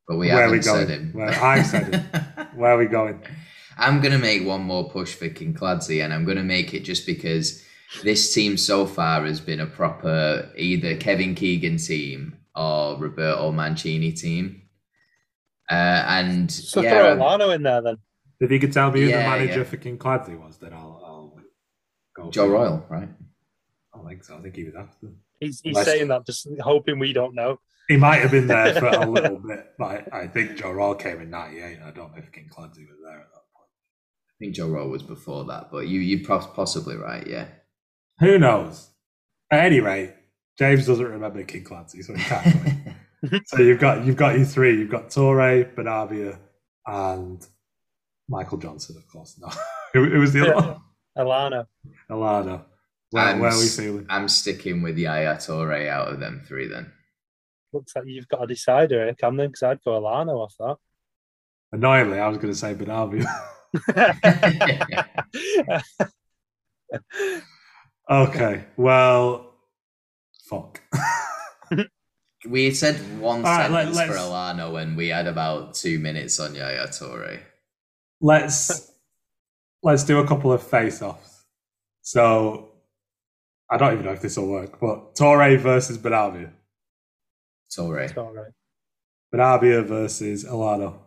[0.07, 0.99] But we Where haven't said going?
[0.99, 1.13] him.
[1.13, 2.47] Where- I've said him.
[2.55, 3.21] Where are we going?
[3.77, 7.05] I'm gonna make one more push for King Kinkladze, and I'm gonna make it just
[7.07, 7.62] because
[8.03, 14.11] this team so far has been a proper either Kevin Keegan team or Roberto Mancini
[14.11, 14.63] team.
[15.69, 15.73] Uh,
[16.07, 17.97] and So yeah, throw Elano in there then.
[18.39, 19.63] If you could tell me who the manager yeah.
[19.63, 21.39] for Kinkladze was, then I'll, I'll
[22.15, 22.29] go.
[22.29, 22.57] Joe for it.
[22.57, 23.09] Royle, right?
[23.93, 24.37] I think so.
[24.37, 25.07] I think he was after.
[25.39, 27.59] He's, he's Unless- saying that just hoping we don't know.
[27.89, 30.95] He might have been there for a little bit, but I, I think Joe Royle
[30.95, 31.79] came in '98.
[31.83, 33.69] I don't know if Kinkladze was there at that point.
[33.69, 37.47] I think Joe Royle was before that, but you you pos- possibly right, yeah.
[38.19, 38.89] Who knows?
[39.51, 40.13] At any rate,
[40.57, 43.45] James doesn't remember Kinkladze, so he can't.
[43.45, 44.77] so you've got you've got you three.
[44.77, 46.37] You've got Toure, Benarbia,
[46.85, 47.45] and
[48.27, 49.39] Michael Johnson, of course.
[49.39, 49.49] No,
[49.93, 50.77] who, who was the other one?
[51.17, 51.65] Elano.
[52.09, 52.65] Alana.
[53.11, 54.07] Where, I'm where are we feeling?
[54.09, 56.91] I'm sticking with Yaya Toure out of them three then.
[57.71, 59.13] Looks like you've got a decider here, eh?
[59.13, 60.77] Camden, because I'd go Elano off that.
[61.71, 63.25] Annoyingly, I was going to say Benarbia.
[68.07, 68.29] That.
[68.29, 69.53] okay, well,
[70.49, 70.81] fuck.
[72.45, 75.97] We said one All right, let- sentence for let's- Elano and we had about two
[75.97, 77.39] minutes on Yaya Toure.
[78.19, 78.91] let's
[79.81, 81.45] let's do a couple of face-offs.
[82.01, 82.73] So
[83.69, 86.51] I don't even know if this will work, but Toure versus Benarbia.
[87.71, 88.03] Toure.
[88.09, 88.51] It's all right.
[89.33, 90.99] Benarbia versus Elano.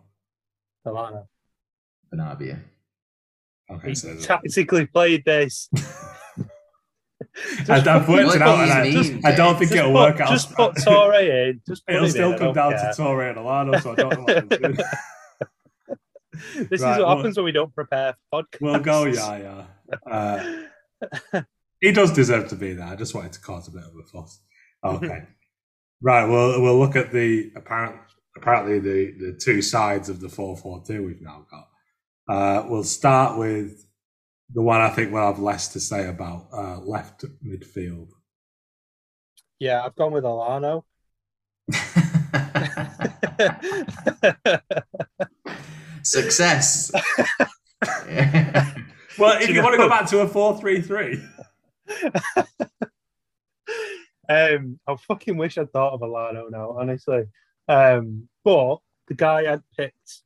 [0.87, 1.27] Elano.
[2.11, 2.61] Benarbia.
[3.71, 5.69] Okay, He so tactically played this.
[7.69, 9.93] I, I've worked it out, do and I, you mean, I don't think Just it'll
[9.93, 10.29] put, work out.
[10.31, 11.61] Just put Toure in.
[11.69, 12.93] Just put It'll still in, come down care.
[12.95, 14.75] to Toure and Elano, so I don't know what to do.
[16.69, 18.61] This Right, is what well- happens when we don't prepare for podcasts.
[18.61, 19.65] We'll go, yeah,
[20.07, 20.63] yeah.
[21.33, 21.43] Uh,
[21.81, 22.87] he does deserve to be there.
[22.87, 24.41] I just wanted to cause a bit of a fuss.
[24.85, 25.23] Okay,
[26.03, 26.27] right.
[26.27, 27.97] Well, we'll look at the apparent,
[28.37, 31.69] apparently the the two sides of the four four two we've now got.
[32.29, 33.86] Uh, we'll start with
[34.53, 38.11] the one I think we'll have less to say about uh, left midfield.
[39.59, 40.83] Yeah, I've gone with Elano.
[46.03, 46.93] Success.
[49.19, 51.23] Well, if you, want to go back to a four three three,
[54.29, 57.25] um, I fucking wish I'd thought of Elano now, honestly.
[57.69, 58.79] Um, but
[59.09, 60.23] the guy I'd picked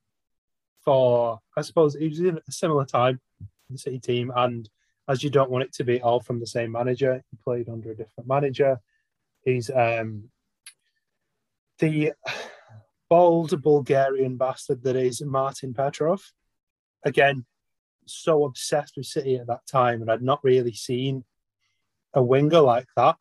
[0.85, 3.21] for, I suppose, he was in a similar time,
[3.73, 4.69] the City team, and
[5.09, 7.91] as you don't want it to be all from the same manager, he played under
[7.91, 8.81] a different manager.
[9.45, 10.31] He's um,
[11.79, 12.13] the
[13.09, 16.23] bold Bulgarian bastard that is Martin Petrov.
[17.05, 17.45] Again,
[18.07, 21.25] so obsessed with City at that time, and I'd not really seen
[22.15, 23.17] a winger like that.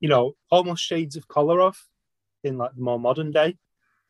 [0.00, 1.76] You know, almost shades of Kolarov
[2.44, 3.56] in like the more modern day,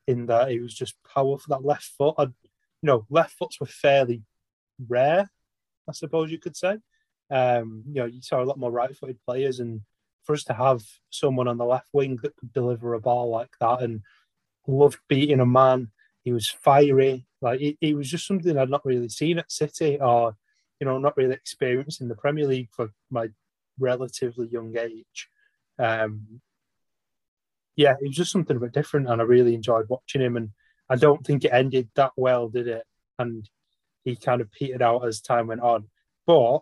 [0.06, 1.54] in that he was just powerful.
[1.54, 2.34] That left foot, I'd,
[2.82, 4.22] you know, left foots were fairly
[4.86, 5.30] rare,
[5.88, 6.78] I suppose you could say.
[7.30, 9.82] Um, you know, you saw a lot more right-footed players, and
[10.24, 13.52] for us to have someone on the left wing that could deliver a ball like
[13.60, 14.02] that and
[14.66, 15.90] loved beating a man,
[16.24, 17.26] he was fiery.
[17.40, 20.36] Like he was just something I'd not really seen at City, or
[20.80, 23.28] you know, not really experienced in the Premier League for my
[23.78, 25.28] relatively young age.
[25.78, 26.40] Um,
[27.76, 30.36] yeah, it was just something a bit different, and I really enjoyed watching him.
[30.36, 30.50] And
[30.88, 32.84] I don't think it ended that well, did it?
[33.18, 33.48] And
[34.08, 35.88] he kind of petered out as time went on.
[36.26, 36.58] But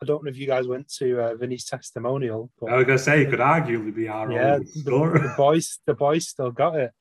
[0.00, 2.50] I don't know if you guys went to uh, Vinny's testimonial.
[2.60, 5.18] But I was going to say, he could arguably be our yeah, oldest the, scorer.
[5.18, 6.92] the boys, the boys still got it.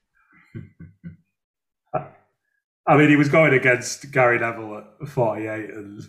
[2.88, 6.04] I mean, he was going against Gary Neville at 48 and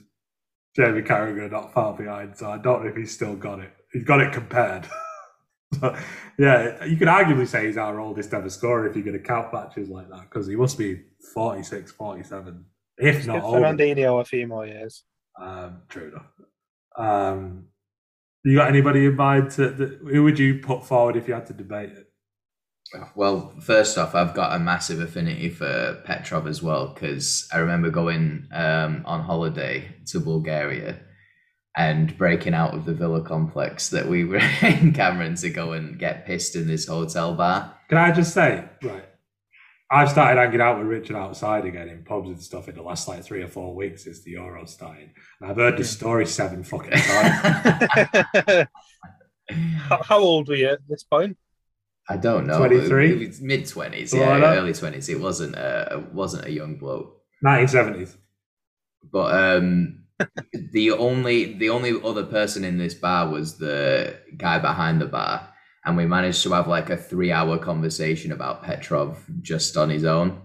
[0.75, 3.72] Jamie Carragher not far behind, so I don't know if he's still got it.
[3.92, 4.87] He's got it compared.
[5.81, 5.96] but
[6.38, 9.55] yeah, you could arguably say he's our oldest ever scorer if you're going to count
[9.55, 11.01] matches like that, because he must be
[11.33, 12.64] 46, 47,
[12.98, 13.61] if Give not older.
[13.61, 15.04] Fernandinho a few more years.
[15.40, 16.26] Um, true enough.
[16.96, 17.66] Um,
[18.44, 19.50] you got anybody in mind?
[19.52, 22.06] To, that, who would you put forward if you had to debate it?
[23.14, 27.90] Well, first off, I've got a massive affinity for Petrov as well because I remember
[27.90, 31.00] going um, on holiday to Bulgaria
[31.76, 35.98] and breaking out of the villa complex that we were in Cameron to go and
[35.98, 37.76] get pissed in this hotel bar.
[37.88, 39.04] Can I just say, right?
[39.90, 43.07] I've started hanging out with Richard outside again in pubs and stuff in the last
[43.07, 45.11] like three or four weeks since the Euro started.
[45.40, 48.68] And I've heard this story seven fucking times.
[49.88, 51.37] how, how old were you at this point?
[52.09, 52.59] I don't know.
[52.59, 53.33] 23?
[53.40, 55.09] mid twenties, yeah, like early twenties.
[55.09, 57.20] It wasn't a wasn't a young bloke.
[57.44, 58.16] 1970s.
[59.11, 60.05] But um,
[60.72, 65.53] the only the only other person in this bar was the guy behind the bar,
[65.87, 70.05] and we managed to have like a three hour conversation about Petrov just on his
[70.05, 70.42] own.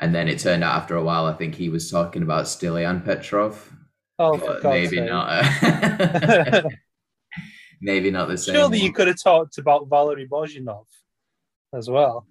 [0.00, 3.04] And then it turned out after a while, I think he was talking about Stilian
[3.04, 3.70] Petrov,
[4.18, 5.08] Oh, for but maybe sake.
[5.10, 5.44] not.
[5.62, 6.62] uh,
[7.80, 8.54] maybe not the same.
[8.54, 10.86] Surely you could have talked about Valery Bojinov
[11.74, 12.26] as well.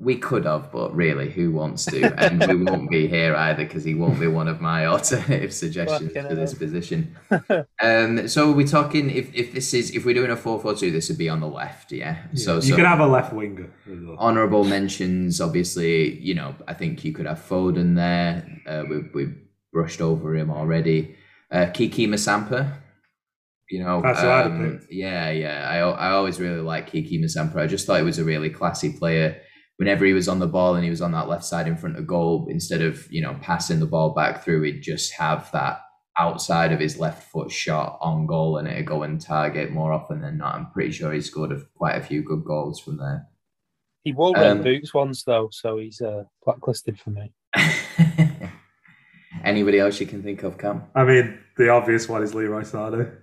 [0.00, 2.14] We could have, but really, who wants to?
[2.18, 6.12] And we won't be here either because he won't be one of my alternative suggestions
[6.12, 7.14] for this position.
[7.82, 10.90] um, so we're talking if, if this is if we're doing a four four two,
[10.90, 12.22] this would be on the left, yeah.
[12.34, 13.70] So you so could have a left winger.
[14.18, 18.46] honorable mentions, obviously, you know, I think you could have Foden there.
[18.66, 19.34] Uh, we we
[19.70, 21.16] brushed over him already.
[21.50, 22.78] Uh, Kiki Musampa,
[23.70, 25.68] you know, That's who I'd have um, yeah, yeah.
[25.68, 27.56] I I always really like Kiki Musampa.
[27.56, 29.40] I just thought he was a really classy player.
[29.80, 31.96] Whenever he was on the ball and he was on that left side in front
[31.96, 35.80] of goal, instead of you know passing the ball back through, he'd just have that
[36.18, 40.20] outside of his left foot shot on goal and it'd go and target more often
[40.20, 40.54] than not.
[40.54, 43.26] I'm pretty sure he scored a, quite a few good goals from there.
[44.04, 47.32] He wore red Um, boots once though, so he's uh, blacklisted for me.
[49.44, 50.82] Anybody else you can think of, Cam?
[50.94, 53.16] I mean, the obvious one is Leroy Sané.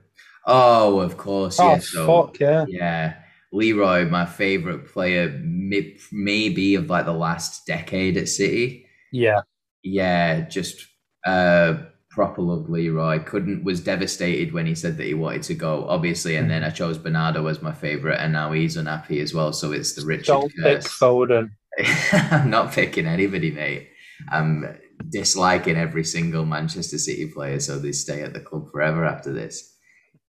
[0.48, 1.60] Oh, of course.
[1.60, 1.80] Oh yeah.
[1.80, 2.66] So, fuck yeah!
[2.68, 3.14] yeah.
[3.52, 8.86] Leroy, my favorite player, may- maybe of like the last decade at City.
[9.12, 9.42] Yeah,
[9.84, 10.86] Yeah, just
[11.26, 11.78] uh,
[12.10, 13.20] proper love Leroy.
[13.20, 16.72] Couldn't was devastated when he said that he wanted to go, obviously, and then I
[16.72, 19.54] chose Bernardo as my favorite, and now he's unhappy as well.
[19.54, 20.88] So it's the Richard don't pick curse.
[20.88, 21.52] Foden.
[22.32, 23.90] I'm not picking anybody, mate.
[24.30, 24.78] I'm
[25.10, 29.77] disliking every single Manchester City player, so they stay at the club forever after this.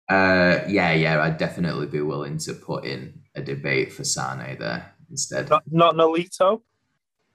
[0.09, 4.95] Uh, yeah, yeah, I'd definitely be willing to put in a debate for Sane there
[5.11, 5.51] instead.
[5.51, 6.63] Not, not Nolito.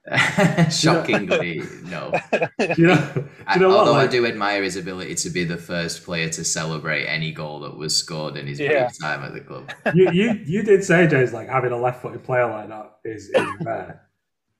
[0.70, 2.12] Shockingly, no.
[2.76, 3.78] You know, do I- you know what?
[3.78, 7.60] although I do admire his ability to be the first player to celebrate any goal
[7.60, 8.84] that was scored in his Yeah.
[8.86, 9.70] brief time at the club.
[9.94, 13.30] you, you you did say James like having a left footed player like that is,
[13.30, 14.02] is rare.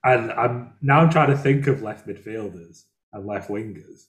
[0.02, 4.06] And I'm now I'm trying to think of left midfielders and left wingers.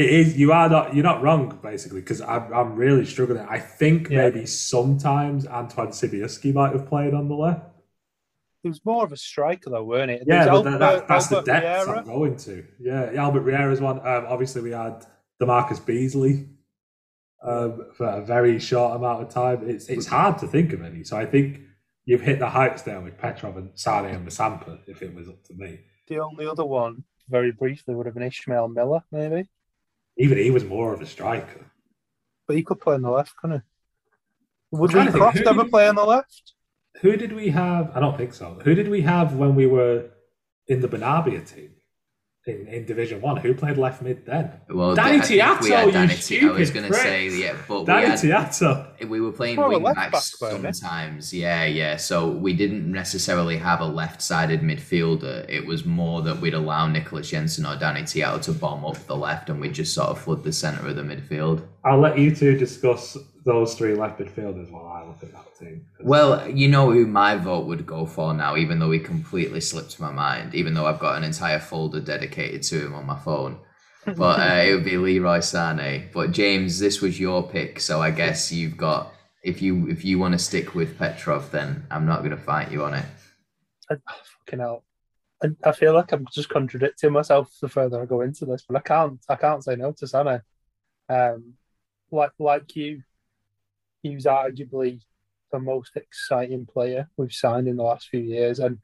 [0.00, 3.46] It is you are not you're not wrong basically because I'm I'm really struggling.
[3.56, 4.18] I think Yeah.
[4.30, 7.66] maybe sometimes Antoine Sibierski might have played on the left.
[8.62, 10.22] He was more of a striker though, weren't it?
[10.26, 11.98] Yeah, was that, that, Albert- that's the Albert depth Vieira.
[11.98, 12.64] I'm going to.
[12.78, 13.98] Yeah, yeah, Albert Riera's one.
[14.06, 15.04] Um, obviously, we had
[15.40, 16.48] DaMarcus Beasley
[17.42, 19.68] um, for a very short amount of time.
[19.68, 21.04] It's it's hard to think of any.
[21.04, 21.60] So I think
[22.04, 24.78] you've hit the heights there with Petrov and Sane and Musampa.
[24.86, 28.24] If it was up to me, The only other one, very briefly, would have been
[28.24, 29.48] Ishmael Miller, maybe.
[30.20, 31.64] Even he was more of a striker.
[32.46, 34.76] But he could play on the left, couldn't he?
[34.76, 36.52] Would Lee Croft ever play on the left?
[37.00, 37.90] Who did we have?
[37.94, 38.60] I don't think so.
[38.62, 40.10] Who did we have when we were
[40.68, 41.70] in the Benarbia team
[42.46, 43.36] in, in Division One?
[43.36, 44.50] Who played left mid then?
[44.68, 45.36] Well, Danny I think we
[45.70, 48.18] Tiatto, had you Danny Ti- I was going to say, yeah, but we Danny had
[48.18, 49.08] Tiatto.
[49.08, 50.72] we were playing More wing backs back, weren't we?
[50.72, 51.34] sometimes.
[51.34, 51.96] Yeah, yeah.
[51.96, 55.44] So we didn't necessarily have a left-sided midfielder.
[55.48, 59.16] It was more that we'd allow Niclas Jensen or Danny Tiatto to bomb up the
[59.16, 61.62] left, and we'd just sort of flood the centre of the midfield.
[61.84, 65.86] I'll let you two discuss those three left midfielders while I look at that team.
[66.00, 69.98] Well, you know who my vote would go for now, even though he completely slipped
[69.98, 73.58] my mind, even though I've got an entire folder dedicated to him on my phone.
[74.16, 76.10] But uh, it would be Leroy Sané.
[76.10, 79.12] But James, this was your pick, so I guess you've got
[79.42, 82.70] if you if you want to stick with Petrov, then I'm not going to fight
[82.70, 83.04] you on it.
[83.90, 84.84] I, oh, fucking hell.
[85.42, 88.76] I, I feel like I'm just contradicting myself the further I go into this, but
[88.76, 89.20] I can't.
[89.28, 90.40] I can't say no to Sané.
[91.08, 91.54] Um,
[92.10, 93.02] like like you,
[94.02, 95.00] he was arguably
[95.52, 98.78] the most exciting player we've signed in the last few years, and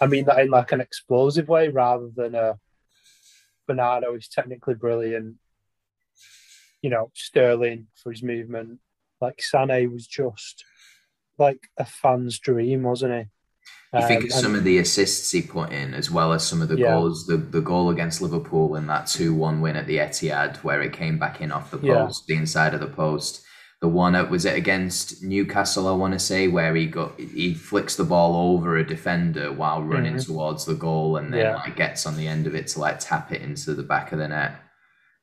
[0.00, 2.58] I mean that in like an explosive way rather than a
[3.66, 5.36] Bernardo is technically brilliant.
[6.82, 8.80] You know, Sterling for his movement.
[9.20, 10.64] Like Sané was just
[11.38, 13.98] like a fan's dream, wasn't he?
[13.98, 16.62] You think um, of some of the assists he put in, as well as some
[16.62, 16.88] of the yeah.
[16.88, 17.26] goals.
[17.26, 20.92] The the goal against Liverpool in that two one win at the Etihad, where it
[20.92, 22.34] came back in off the post, yeah.
[22.34, 23.44] the inside of the post.
[23.82, 27.52] The one that was it against Newcastle, I want to say, where he got he
[27.52, 30.32] flicks the ball over a defender while running mm-hmm.
[30.32, 31.56] towards the goal, and then yeah.
[31.56, 34.18] like gets on the end of it to like tap it into the back of
[34.18, 34.54] the net.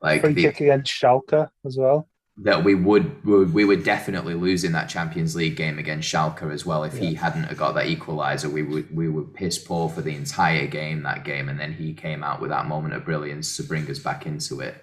[0.01, 2.07] Like free the, kick against Schalke as well
[2.41, 6.65] that we would we would definitely lose in that Champions League game against Schalke as
[6.65, 7.09] well if yeah.
[7.09, 8.49] he hadn't got that equaliser.
[8.49, 11.93] We would we would piss poor for the entire game that game, and then he
[11.93, 14.75] came out with that moment of brilliance to bring us back into it.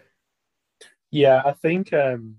[1.11, 2.37] Yeah, I think um,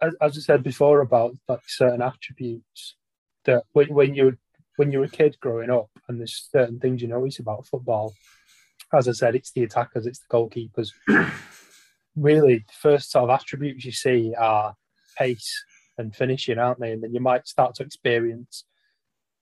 [0.00, 2.96] as, as I said before about like certain attributes
[3.44, 4.36] that when, when you
[4.76, 8.14] when you're a kid growing up, and there's certain things you notice about football.
[8.94, 10.90] As I said, it's the attackers, it's the goalkeepers.
[12.16, 14.74] really the first sort of attributes you see are
[15.16, 15.64] pace
[15.98, 16.92] and finishing, aren't they?
[16.92, 18.64] And then you might start to experience,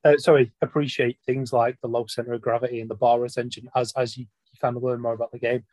[0.04, 3.92] uh, sorry, appreciate things like the low center of gravity and the bar retention as
[3.96, 5.64] as you, you kind of learn more about the game.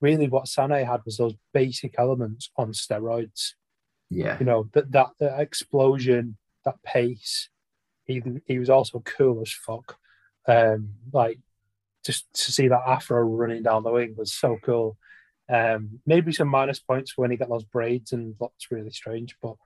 [0.00, 3.54] Really, what Sané had was those basic elements on steroids.
[4.10, 7.48] Yeah, you know that that, that explosion, that pace.
[8.04, 9.98] He he was also cool as fuck.
[10.46, 11.38] Um, like
[12.04, 14.96] just to see that afro running down the wing was so cool.
[15.50, 19.56] Um, maybe some minus points when he got those braids and looks really strange, but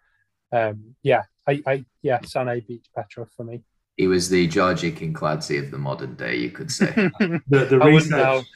[0.52, 3.62] um, yeah, I, I yeah, Sané beats Petrov for me.
[3.96, 6.86] He was the Georgi Kinkladze of the modern day, you could say.
[7.46, 8.46] the, the research,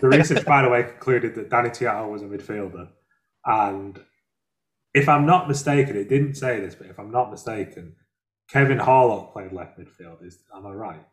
[0.00, 2.88] the research, by the way, concluded that Danny Tiatto was a midfielder,
[3.44, 4.00] and
[4.94, 7.94] if I'm not mistaken, it didn't say this, but if I'm not mistaken,
[8.48, 10.24] Kevin Horlock played left midfield.
[10.24, 11.06] Is am I right?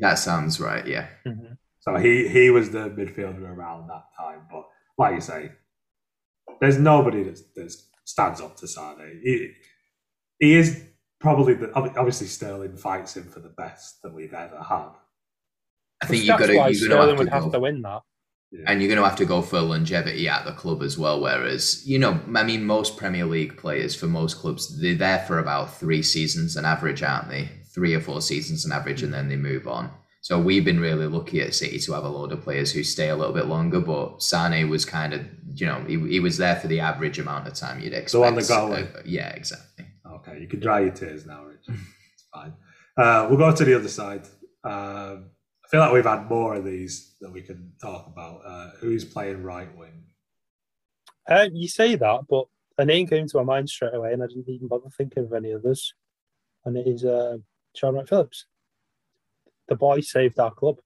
[0.00, 0.86] That sounds right.
[0.86, 1.08] Yeah.
[1.26, 1.54] Mm-hmm.
[1.80, 4.64] So he he was the midfielder around that time, but
[4.98, 5.52] like you say,
[6.60, 9.20] there's nobody that, that stands up to Sané.
[9.22, 9.52] He,
[10.38, 10.82] he is
[11.20, 14.90] probably the obviously Sterling fights him for the best that we've ever had.
[16.02, 16.54] I think you've got to.
[16.54, 18.02] You're Sterling have would have to win that.
[18.54, 18.70] Yeah.
[18.70, 21.20] And you're going to have to go for longevity at the club as well.
[21.20, 25.40] Whereas, you know, I mean, most Premier League players for most clubs, they're there for
[25.40, 27.48] about three seasons on average, aren't they?
[27.74, 29.90] Three or four seasons on average, and then they move on.
[30.20, 33.08] So we've been really lucky at City to have a load of players who stay
[33.08, 33.80] a little bit longer.
[33.80, 35.22] But Sane was kind of,
[35.54, 38.10] you know, he, he was there for the average amount of time you'd expect.
[38.10, 38.72] So on the goal.
[38.72, 39.86] Uh, yeah, exactly.
[40.06, 41.66] Okay, you can dry your tears now, Rich.
[41.68, 42.54] it's fine.
[42.96, 44.22] Uh, we'll go to the other side.
[44.62, 45.30] Um,
[45.74, 48.40] feel like we've had more of these that we can talk about.
[48.46, 50.04] Uh, who's playing right wing?
[51.28, 52.46] Uh, you say that, but
[52.78, 55.32] a name came to my mind straight away, and I didn't even bother thinking of
[55.32, 55.92] any others.
[56.64, 57.38] And it is uh,
[57.74, 58.46] Shaun Wright-Phillips
[59.66, 60.76] the boy saved our club.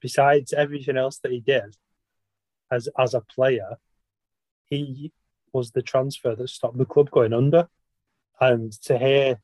[0.00, 1.76] Besides everything else that he did
[2.70, 3.76] as as a player,
[4.64, 5.12] he
[5.52, 7.68] was the transfer that stopped the club going under.
[8.40, 9.40] And to hear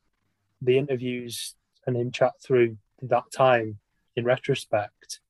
[0.62, 1.55] the interviews
[1.87, 3.78] and him chat through that time
[4.17, 5.21] in retrospect,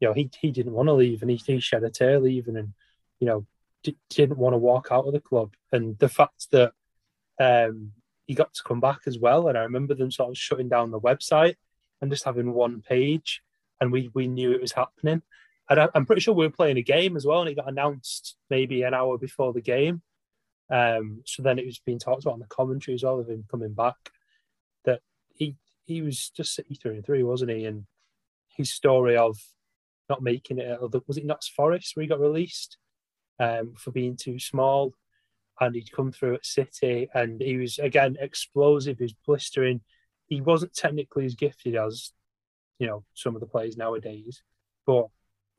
[0.00, 2.56] you know, he, he didn't want to leave and he, he shed a tear leaving
[2.56, 2.72] and,
[3.18, 3.46] you know,
[3.82, 5.54] d- didn't want to walk out of the club.
[5.72, 6.72] And the fact that
[7.40, 7.92] um,
[8.26, 9.48] he got to come back as well.
[9.48, 11.56] And I remember them sort of shutting down the website
[12.00, 13.42] and just having one page,
[13.80, 15.22] and we we knew it was happening.
[15.68, 17.68] And I, am pretty sure we were playing a game as well, and it got
[17.68, 20.02] announced maybe an hour before the game.
[20.70, 23.44] Um, so then it was being talked about in the commentary as well of him
[23.50, 23.96] coming back.
[24.84, 25.00] That
[25.34, 27.64] he he was just City through and through, wasn't he?
[27.64, 27.86] And
[28.56, 29.38] his story of
[30.08, 32.78] not making it, was it Notts Forest where he got released
[33.38, 34.92] um, for being too small,
[35.60, 39.80] and he'd come through at City, and he was again explosive, he was blistering
[40.30, 42.12] he wasn't technically as gifted as
[42.78, 44.42] you know some of the players nowadays,
[44.86, 45.08] but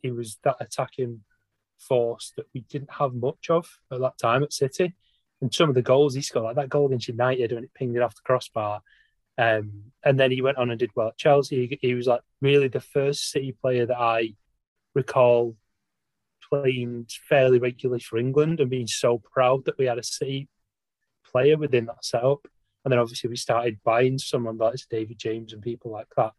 [0.01, 1.19] he was that attacking
[1.77, 4.95] force that we didn't have much of at that time at City.
[5.41, 7.95] And some of the goals he scored, like that goal against United when it pinged
[7.95, 8.81] it off the crossbar.
[9.37, 11.67] Um, and then he went on and did well at Chelsea.
[11.67, 14.33] He, he was like really the first City player that I
[14.95, 15.55] recall
[16.49, 20.49] playing fairly regularly for England and being so proud that we had a City
[21.31, 22.45] player within that setup.
[22.83, 26.33] And then obviously we started buying someone like David James and people like that.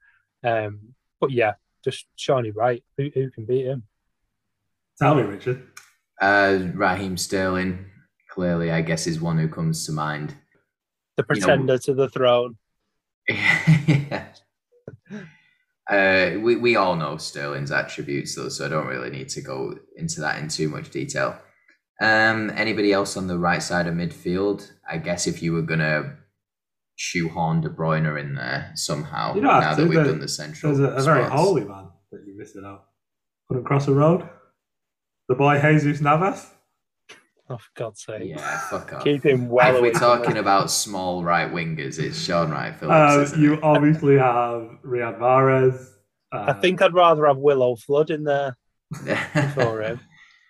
[0.45, 2.83] Um, but yeah, just Shawnee Wright.
[2.97, 3.85] Who, who can beat him?
[5.01, 5.69] Tell me, Richard.
[6.21, 7.87] Uh, Raheem Sterling,
[8.29, 10.35] clearly, I guess, is one who comes to mind.
[11.17, 12.57] The pretender you know, to the throne.
[13.29, 14.27] Yeah.
[15.91, 19.75] Uh, we, we all know Sterling's attributes, though, so I don't really need to go
[19.97, 21.37] into that in too much detail.
[22.01, 24.71] Um, anybody else on the right side of midfield?
[24.89, 26.17] I guess if you were gonna
[26.97, 30.75] shoehorn De Bruyne in there somehow, now to, that we've done the central.
[30.75, 32.85] There's a, a very holy man that you missed it out.
[33.49, 34.29] Couldn't cross a road.
[35.29, 36.49] The boy Jesus Navas.
[37.49, 38.23] Oh, for God's sake.
[38.25, 39.05] Yeah, fuck off.
[39.05, 40.41] Keep him well if away we're talking us.
[40.41, 43.17] about small right wingers, it's Shaun Wright-Phillips.
[43.17, 43.61] Uh, isn't you it?
[43.63, 45.89] obviously have Riyad Mahrez.
[46.33, 48.57] Uh, I think I'd rather have Willo Flood in there
[49.55, 50.01] for him.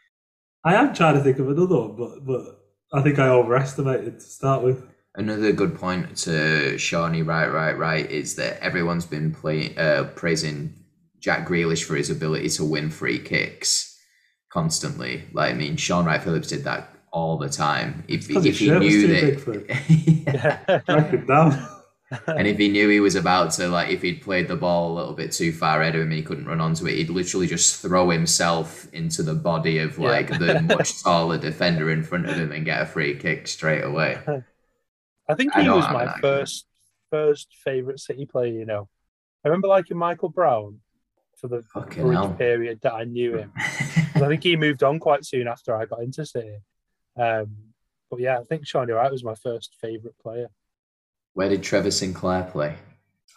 [0.65, 2.61] I am trying to think of another one, but but
[2.93, 4.87] I think I overestimated to start with.
[5.15, 10.73] Another good point to Shawnee, right, right, right, is that everyone's been play, uh, praising
[11.19, 13.92] Jack Grealish for his ability to win free kicks
[14.53, 15.25] constantly.
[15.33, 18.05] Like, I mean, Shaun Wright-Phillips did that all the time.
[18.09, 20.83] If, if he knew that, big for him.
[20.85, 21.69] Track him down.
[22.27, 24.95] and if he knew he was about to, like, if he'd played the ball a
[24.95, 27.47] little bit too far ahead of him and he couldn't run onto it, he'd literally
[27.47, 30.09] just throw himself into the body of, Yeah.
[30.09, 33.83] like, the much taller defender in front of him and get a free kick straight
[33.83, 34.19] away.
[35.29, 36.67] I think he don't was my first
[37.11, 38.89] first favourite City player, you know.
[39.45, 40.81] I remember liking Michael Brown
[41.39, 42.35] for the Fucking brief hell.
[42.35, 43.53] period that I knew him.
[44.23, 46.59] 'Cause I think he moved on quite soon after I got into City.
[47.17, 47.57] Um,
[48.11, 50.49] but yeah, I think Shawnee Wright was my first favourite player.
[51.35, 52.77] Where did Trevor Sinclair play?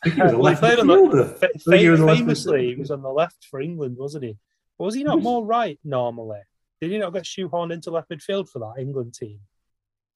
[0.04, 2.06] I think he was a left played on the- Fa- I think he was a
[2.06, 4.38] left famously, he was on the left for England, wasn't he?
[4.78, 6.42] But was he not more right normally?
[6.82, 9.40] Did he not get shoehorned into left midfield for that England team?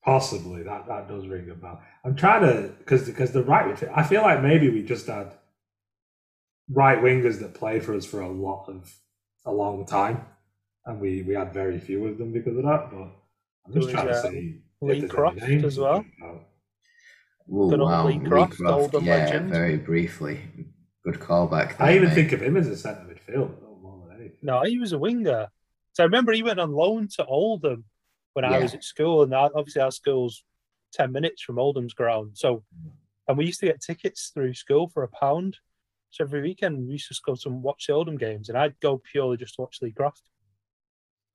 [0.04, 1.82] Possibly that that does ring a bell.
[2.04, 3.94] I'm trying to because because the right midfield.
[3.96, 5.34] I feel like maybe we just had
[6.70, 8.94] right wingers that played for us for a lot of
[9.46, 10.26] a long time,
[10.90, 12.90] and we we had very few of them because of that.
[12.92, 13.10] But
[13.66, 16.02] I'm just trying was, to uh, see Lee if Croft as well.
[16.02, 16.42] can know.
[17.52, 18.08] Oh, Good old wow.
[18.08, 19.52] Lee Croft, Oldham yeah, legend.
[19.52, 20.42] very briefly.
[21.04, 21.76] Good callback.
[21.80, 22.16] I even mate.
[22.16, 24.38] think of him as a centre midfield no more than anything.
[24.42, 25.48] No, he was a winger.
[25.94, 27.86] So I remember he went on loan to Oldham
[28.34, 30.44] when I was at school, and our- obviously our school's
[30.92, 32.32] ten minutes from Oldham's ground.
[32.36, 32.64] So,
[33.28, 35.58] and we used to get tickets through school for a pound.
[36.12, 39.02] So every weekend we used to go to watch the Oldham games, and I'd go
[39.12, 40.24] purely just to watch Lee Croft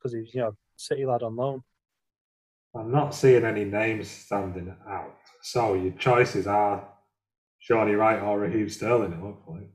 [0.04, 1.62] because he was, you know, City lad on loan.
[2.76, 5.16] I'm not seeing any names standing out.
[5.42, 6.86] So your choices are
[7.60, 9.12] Shawnee Wright or Raheem Sterling.
[9.12, 9.70] It looks like.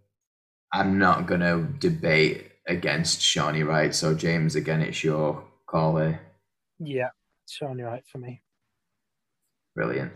[0.74, 3.96] I'm not going to debate against Shawnee Wright.
[3.96, 6.20] So, James, again, it's your call here.
[6.80, 7.10] Yeah,
[7.50, 8.42] Shawnee right for me.
[9.76, 10.12] Brilliant.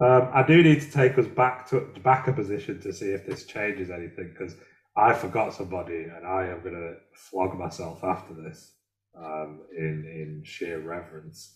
[0.00, 3.24] Um, I do need to take us back to back a position to see if
[3.24, 4.56] this changes anything because
[4.96, 8.72] I forgot somebody and I am going to flog myself after this
[9.16, 11.54] um, in in sheer reverence.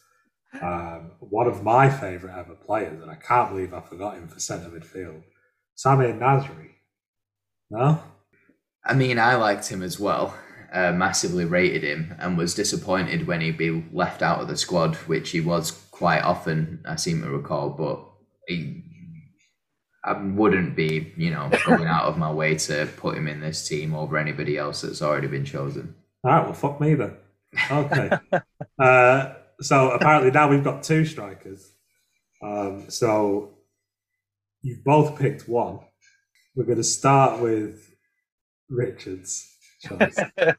[0.63, 4.41] Um, one of my favourite ever players, and I can't believe I forgot him for
[4.41, 5.23] centre midfield,
[5.77, 6.71] Samir Nasri.
[7.71, 8.01] No,
[8.87, 10.35] I mean, I liked him as well.
[10.73, 14.95] Uh, massively rated him and was disappointed when he'd be left out of the squad,
[14.97, 17.71] which he was quite often, I seem to recall.
[17.71, 18.05] But
[18.47, 18.83] he,
[20.05, 23.67] I wouldn't be, you know, going out of my way to put him in this
[23.67, 25.95] team over anybody else that's already been chosen.
[26.25, 27.17] all right, well, fuck me then.
[27.71, 28.11] Okay.
[28.79, 31.73] uh, so apparently now we've got two strikers.
[32.43, 33.55] Um, so
[34.63, 35.81] you've both picked one.
[36.55, 37.95] We're going to start with
[38.69, 39.57] Richards.
[39.83, 40.19] choice.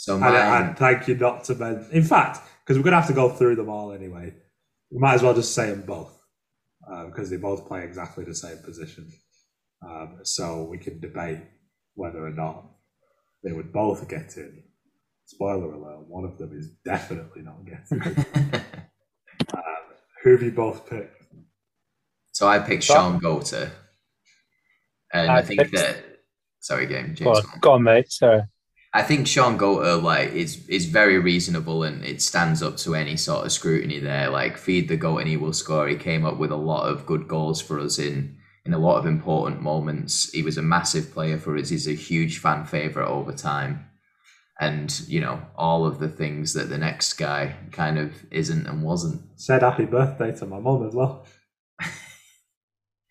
[0.00, 1.84] So and, mine, and thank you not to men.
[1.90, 4.32] In fact, because we're going to have to go through them all anyway,
[4.92, 6.16] we might as well just say them both
[7.06, 9.10] because they both play exactly the same position.
[9.84, 11.40] Um, so we can debate
[11.94, 12.64] whether or not
[13.42, 14.62] they would both get in.
[15.28, 18.02] Spoiler alert: one of them is definitely not getting.
[18.34, 18.62] in.
[19.54, 19.62] um,
[20.24, 21.22] who have you both picked?
[22.32, 23.70] so I picked Shaun Goater,
[25.12, 26.02] and I, I think picked- that.
[26.60, 27.14] Sorry, game.
[27.14, 27.20] James.
[27.20, 27.60] Go on, go on.
[27.60, 28.10] go on, mate.
[28.10, 28.40] Sorry.
[28.94, 33.18] I think Shaun Goater like is is very reasonable and it stands up to any
[33.18, 34.30] sort of scrutiny there.
[34.30, 35.88] Like feed the goat and he will score.
[35.88, 38.96] He came up with a lot of good goals for us in in a lot
[38.96, 40.32] of important moments.
[40.32, 41.68] He was a massive player for us.
[41.68, 43.87] He's a huge fan favorite over time.
[44.60, 48.82] And you know all of the things that the next guy kind of isn't and
[48.82, 49.22] wasn't.
[49.36, 51.26] Said happy birthday to my mum as well.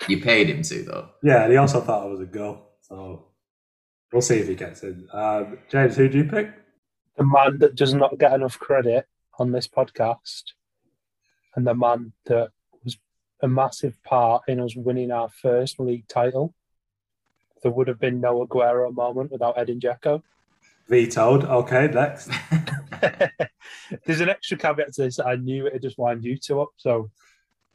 [0.07, 1.09] You paid him to though.
[1.23, 2.73] Yeah, and he also thought I was a girl.
[2.81, 3.27] So
[4.13, 5.07] we'll see if he gets in.
[5.11, 6.53] Um, James, who do you pick?
[7.17, 9.05] the man that does not get enough credit
[9.39, 10.43] on this podcast,
[11.55, 12.49] and the man that
[12.83, 12.97] was
[13.41, 16.53] a massive part in us winning our first league title.
[17.63, 20.21] There would have been no Aguero moment without Edin Dzeko.
[20.87, 21.43] Vetoed.
[21.43, 22.29] Okay, next.
[24.05, 25.19] There's an extra caveat to this.
[25.19, 27.11] I knew it would just wind you two up, so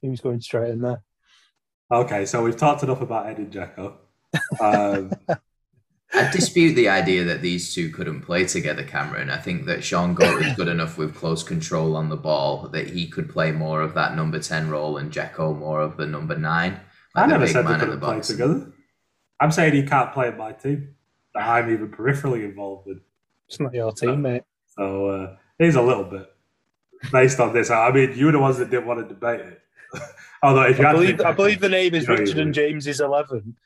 [0.00, 1.02] he was going straight in there.
[1.90, 3.94] Okay, so we've talked enough about Eddie Dzeko.
[4.60, 5.12] Um,
[6.14, 9.30] I dispute the idea that these two couldn't play together, Cameron.
[9.30, 12.88] I think that Sean Goat is good enough with close control on the ball that
[12.88, 16.36] he could play more of that number 10 role and Jacko more of the number
[16.36, 16.80] 9.
[17.14, 18.72] I never said they couldn't play together.
[19.40, 21.01] I'm saying he can't play in my team that
[21.34, 23.00] I'm even peripherally involved in.
[23.48, 24.42] It's not your team, mate.
[24.76, 26.32] So uh, he's a little bit
[27.10, 27.70] based on this.
[27.70, 29.60] I mean, you were the ones that didn't want to debate it.
[30.42, 32.54] Although, if you I believe, I believe the name is Richard and would.
[32.54, 33.56] James's 11.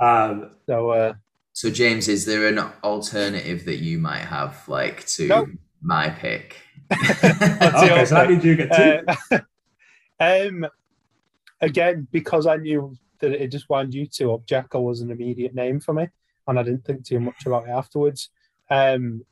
[0.00, 1.14] Um, So, uh,
[1.52, 5.48] So, James, is there an alternative that you might have, like, to Nope.
[5.80, 6.56] my pick?
[6.92, 9.36] okay, so how did you get two?
[9.36, 9.38] Uh,
[10.20, 10.66] um,
[11.60, 15.54] again, because I knew that it just wound you two up, Dzeko was an immediate
[15.54, 16.08] name for me,
[16.48, 18.30] and I didn't think too much about it afterwards.
[18.70, 19.24] Um,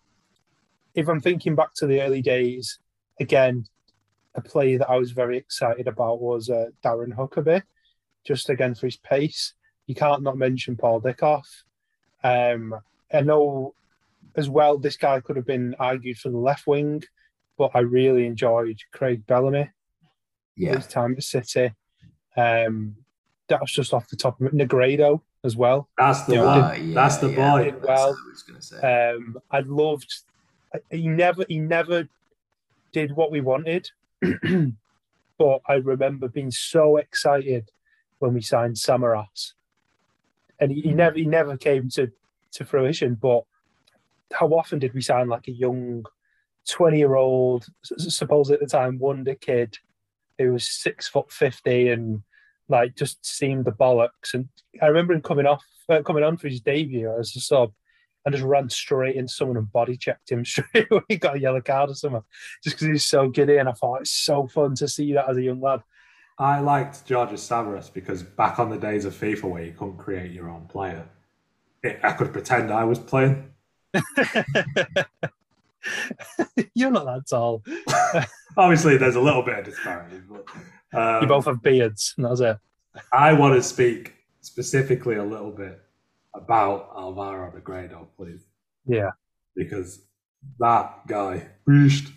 [0.94, 2.78] if I'm thinking back to the early days,
[3.18, 3.64] again,
[4.34, 7.62] a player that I was very excited about was uh, Darren Huckerby,
[8.24, 9.54] just again for his pace.
[9.86, 11.44] You can't not mention Paul Dickov.
[12.22, 12.74] Um,
[13.12, 13.74] I know
[14.36, 17.02] as well this guy could have been argued for the left wing,
[17.56, 19.70] but I really enjoyed Craig Bellamy
[20.56, 20.76] Yeah.
[20.76, 21.72] his time at City.
[22.36, 22.96] Um,
[23.48, 24.54] that was just off the top of it.
[24.54, 25.88] Negredo as well.
[25.96, 26.60] That's the Yeah, one.
[26.62, 27.64] Ah, yeah, That's the yeah, boy.
[27.64, 28.08] Did That's well.
[28.08, 29.12] I was going to say.
[29.14, 30.14] Um, I loved.
[30.90, 32.08] He never, he never
[32.92, 33.88] did what we wanted,
[35.38, 37.70] but I remember being so excited
[38.18, 39.52] when we signed Samaras,
[40.60, 42.10] and he, he never, he never came to
[42.52, 43.14] to fruition.
[43.14, 43.44] But
[44.32, 46.04] how often did we sign like a young
[46.68, 49.78] twenty-year-old, suppose at the time wonder kid,
[50.38, 52.22] who was six foot fifty and
[52.68, 54.34] like just seemed the bollocks?
[54.34, 54.48] And
[54.82, 57.72] I remember him coming off, uh, coming on for his debut as a sub
[58.24, 61.02] and just ran straight into someone and body checked him straight away.
[61.08, 62.22] He got a yellow card or something
[62.62, 63.56] just because he was so giddy.
[63.56, 65.82] And I thought it's so fun to see that as a young lad.
[66.38, 70.32] I liked Georges Samaras because back on the days of FIFA where you couldn't create
[70.32, 71.08] your own player,
[71.82, 73.50] it, I could pretend I was playing.
[76.74, 77.62] You're not that tall.
[78.56, 80.44] Obviously, there's a little bit of disparity, but
[80.96, 82.56] um, You both have beards, and that's it.
[83.12, 85.80] I want to speak specifically a little bit
[86.34, 88.44] about Alvaro Negredo, please,
[88.86, 89.10] Yeah.
[89.54, 90.00] because
[90.58, 92.12] that guy, beast.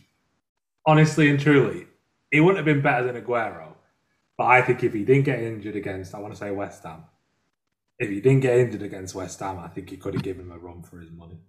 [0.86, 1.88] honestly and truly,
[2.32, 3.74] he wouldn't have been better than Aguero.
[4.38, 7.04] But I think if he didn't get injured against, I want to say West Ham,
[7.98, 10.52] if he didn't get injured against West Ham, I think he could have given him
[10.52, 11.40] a run for his money.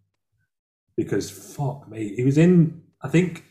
[0.96, 2.82] Because fuck me, he was in.
[3.02, 3.44] I think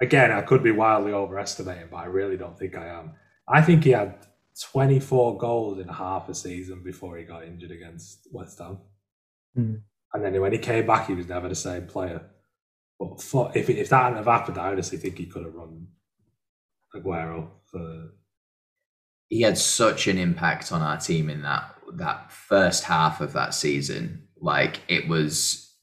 [0.00, 3.12] again, I could be wildly overestimating, but I really don't think I am.
[3.48, 4.26] I think he had
[4.60, 8.78] 24 goals in half a season before he got injured against West Ham.
[9.54, 9.74] Hmm.
[10.12, 12.22] And then when he came back, he was never the same player.
[12.98, 15.86] But fuck, if, if that hadn't have happened, I honestly think he could have run
[16.94, 18.10] Aguero for.
[19.28, 23.54] he had such an impact on our team in that that first half of that
[23.54, 24.26] season.
[24.40, 25.74] Like it was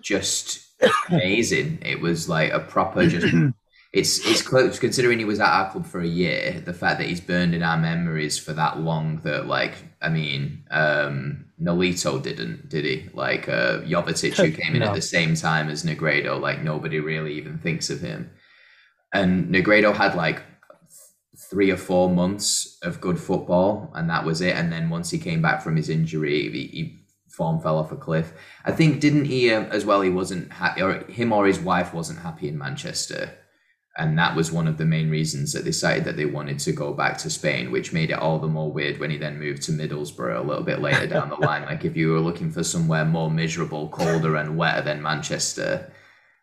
[0.00, 0.65] just
[1.08, 1.78] amazing.
[1.82, 3.34] It was like a proper just.
[3.92, 6.60] It's it's close considering he was at our club for a year.
[6.62, 9.22] The fact that he's burned in our memories for that long.
[9.22, 9.72] That like
[10.02, 13.08] I mean, um, Nolito didn't, did he?
[13.14, 14.88] Like uh, Jovetic, who came in No.
[14.88, 16.38] at the same time as Negredo.
[16.38, 18.30] Like nobody really even thinks of him.
[19.14, 20.42] And Negredo had like
[21.48, 24.56] three or four months of good football, and that was it.
[24.56, 26.98] And then once he came back from his injury, he, he
[27.36, 28.32] form fell off a cliff.
[28.64, 30.00] I think didn't he um, as well?
[30.00, 33.30] He wasn't happy, or him or his wife wasn't happy in Manchester,
[33.98, 36.72] and that was one of the main reasons that they decided that they wanted to
[36.72, 39.62] go back to Spain, which made it all the more weird when he then moved
[39.62, 41.62] to Middlesbrough a little bit later down the line.
[41.62, 45.92] Like if you were looking for somewhere more miserable, colder, and wetter than Manchester.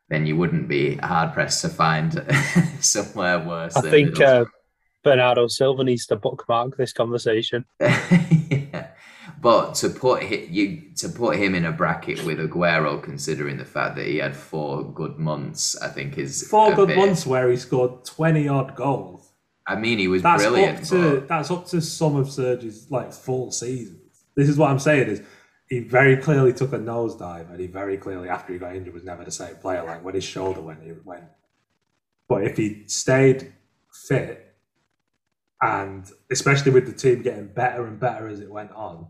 [0.10, 2.24] Then you wouldn't be hard pressed to find
[2.82, 3.76] somewhere worse.
[3.76, 4.46] I think uh,
[5.04, 7.66] Bernardo Silva needs to bookmark this conversation.
[7.80, 8.60] yeah.
[9.44, 13.66] But to put hi- you to put him in a bracket with Aguero, considering the
[13.66, 17.50] fact that he had four good months, I think is Four good bit- months where
[17.52, 19.34] he scored 20 odd goals.
[19.68, 20.78] I mean, he was That's brilliant.
[20.80, 24.24] up to but- that's up to some of Serge's like full seasons.
[24.36, 25.22] This is what I'm saying is
[25.68, 29.04] he very clearly took a nosedive and he very clearly after he got injured was
[29.04, 31.26] never the same player like when his shoulder went he went.
[32.30, 33.54] But if he stayed
[34.08, 34.56] fit
[35.62, 39.08] and especially with the team getting better and better as it went on,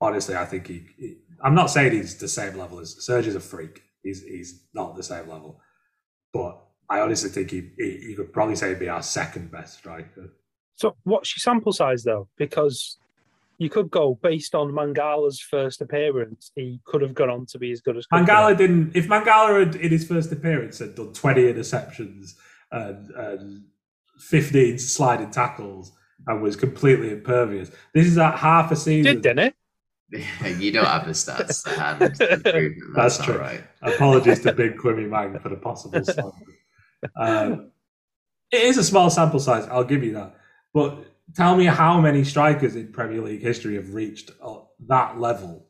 [0.00, 3.34] honestly I think he, he I'm not saying he's the same level as Serge is
[3.34, 3.82] a freak.
[4.02, 5.60] He's he's not the same level.
[6.32, 9.78] But I honestly think he, he you could probably say he'd be our second best
[9.78, 10.32] striker.
[10.76, 12.28] So, what's your sample size though?
[12.36, 12.98] Because
[13.58, 17.70] you could go based on Mangala's first appearance, he could have gone on to be
[17.70, 18.24] as good as Cooper.
[18.24, 18.96] Mangala didn't.
[18.96, 22.34] If Mangala had, in his first appearance had done twenty interceptions
[22.72, 23.64] and, and
[24.18, 25.92] fifteen sliding tackles
[26.26, 29.14] and was completely impervious, this is at half a season.
[29.14, 29.53] did, didn't it?
[30.58, 32.00] You don't have the stats to hand.
[32.16, 33.38] to prove that That's true.
[33.38, 33.64] Right.
[33.82, 36.02] Apologies to Big Quimmy Mang for the possible.
[37.16, 37.70] Um,
[38.50, 40.36] it is a small sample size, I'll give you that.
[40.72, 41.04] But
[41.34, 45.66] tell me how many strikers in Premier League history have reached uh, that level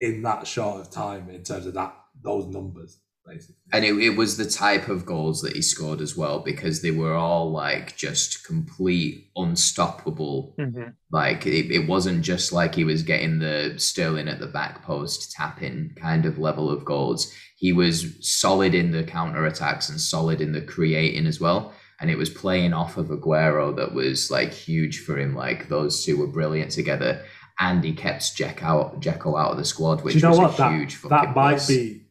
[0.00, 3.56] in that short of time in terms of that those numbers, basically.
[3.72, 6.90] And it, it was the type of goals that he scored as well because they
[6.92, 10.94] were all like just complete unstoppable Mhm.
[11.10, 15.32] Like it, it wasn't just like he was getting the Sterling at the back post
[15.32, 17.32] tapping kind of level of goals.
[17.56, 21.72] He was solid in the counter attacks and solid in the creating as well.
[22.00, 25.34] And it was playing off of Aguero that was like huge for him.
[25.34, 27.24] Like those two were brilliant together.
[27.58, 30.38] And he kept Jack out, Jacko out of the squad, which Do you know was
[30.38, 30.54] what?
[30.54, 31.68] a That, huge fucking that might plus.
[31.68, 32.02] be.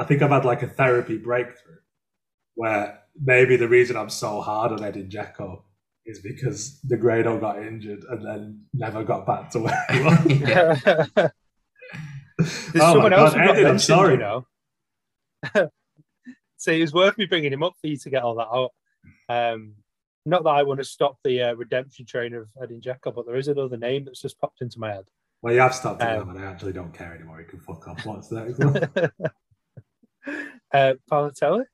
[0.00, 1.76] I think I've had like a therapy breakthrough
[2.54, 5.62] where maybe the reason I'm so hard on Eddie Dzeko
[6.06, 10.82] is because Negredo got injured and then never got back to where he was.
[12.38, 14.12] There's Oh someone my else God, who Eddie, I'm sorry.
[14.14, 14.46] you know.
[16.56, 18.70] so it was worth me bringing him up for you to get all that out.
[19.28, 19.74] Um,
[20.24, 23.36] not that I want to stop the uh, redemption train of Edin Dzeko, but there
[23.36, 25.04] is another name that's just popped into my head.
[25.42, 27.40] Well, you have stopped it Um, now, and I actually don't care anymore.
[27.40, 28.06] You can fuck off.
[28.06, 29.12] What's the next one?
[30.72, 31.64] uh, Balotelli?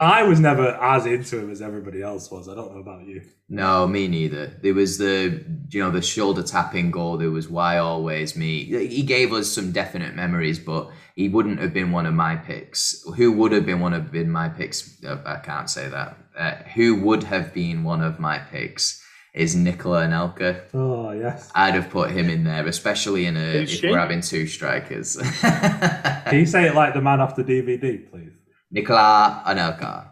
[0.00, 2.48] I was never as into him as everybody else was.
[2.48, 3.22] I don't know about you.
[3.48, 4.48] No, me neither.
[4.60, 7.16] There was the you know the shoulder tapping goal.
[7.16, 8.64] There was why always me.
[8.64, 13.04] He gave us some definite memories, but he wouldn't have been one of my picks.
[13.16, 15.02] Who would have been one of been my picks?
[15.04, 16.18] Uh, I can't say that.
[16.36, 19.00] Uh, who would have been one of my picks
[19.34, 20.62] is Nicola Anelka.
[20.72, 21.50] Oh yes.
[21.54, 23.90] I'd have put him in there, especially in a Who's if she?
[23.90, 25.16] we're having two strikers.
[25.40, 28.32] Can you say it like the man off the DVD, please?
[28.70, 30.08] Nicola Anelka.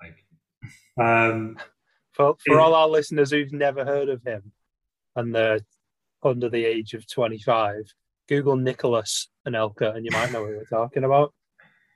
[0.00, 0.14] Thank
[0.96, 1.02] you.
[1.04, 1.56] Um,
[2.12, 2.60] For, for Yeah.
[2.60, 4.52] all our listeners who've never heard of him
[5.16, 5.60] and they're
[6.22, 7.94] under the age of 25,
[8.28, 11.32] Google Nicholas Anelka and you might know what we're talking about.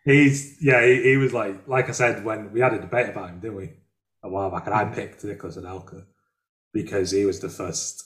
[0.05, 3.29] he's yeah, he, he was like like I said when we had a debate about
[3.31, 3.71] him, didn't we?
[4.23, 6.05] A while back, and I picked Nicholas Anelka
[6.75, 8.05] because he was the first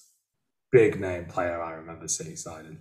[0.71, 2.79] big name player I remember City signing,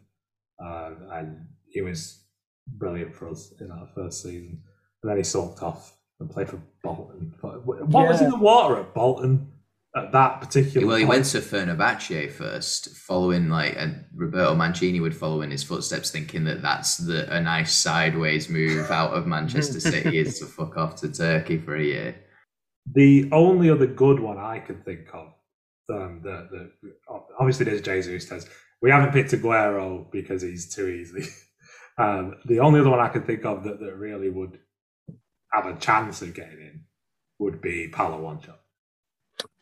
[0.63, 2.23] um, and he was
[2.67, 4.61] brilliant for us in our first season.
[5.01, 7.33] And then he sulked off and played for Bolton.
[7.41, 8.25] What was Yeah.
[8.25, 9.51] in the water at Bolton
[9.95, 10.85] at that particular?
[10.85, 11.15] Well, he point?
[11.19, 16.43] went to Fenerbahce first, following like, and Roberto Mancini would follow in his footsteps, thinking
[16.45, 20.95] that that's the a nice sideways move out of Manchester City is to fuck off
[20.97, 22.15] to Turkey for a year.
[22.93, 25.33] The only other good one I can think of,
[25.89, 26.93] um, the, the
[27.39, 28.25] obviously there's Jesus.
[28.25, 28.47] There's,
[28.81, 31.29] we haven't picked Aguero because he's too easy.
[31.99, 34.59] Um, the only other one I can think of that, that really would
[35.51, 36.83] have a chance of getting in
[37.39, 38.53] would be Paulo Wanchope.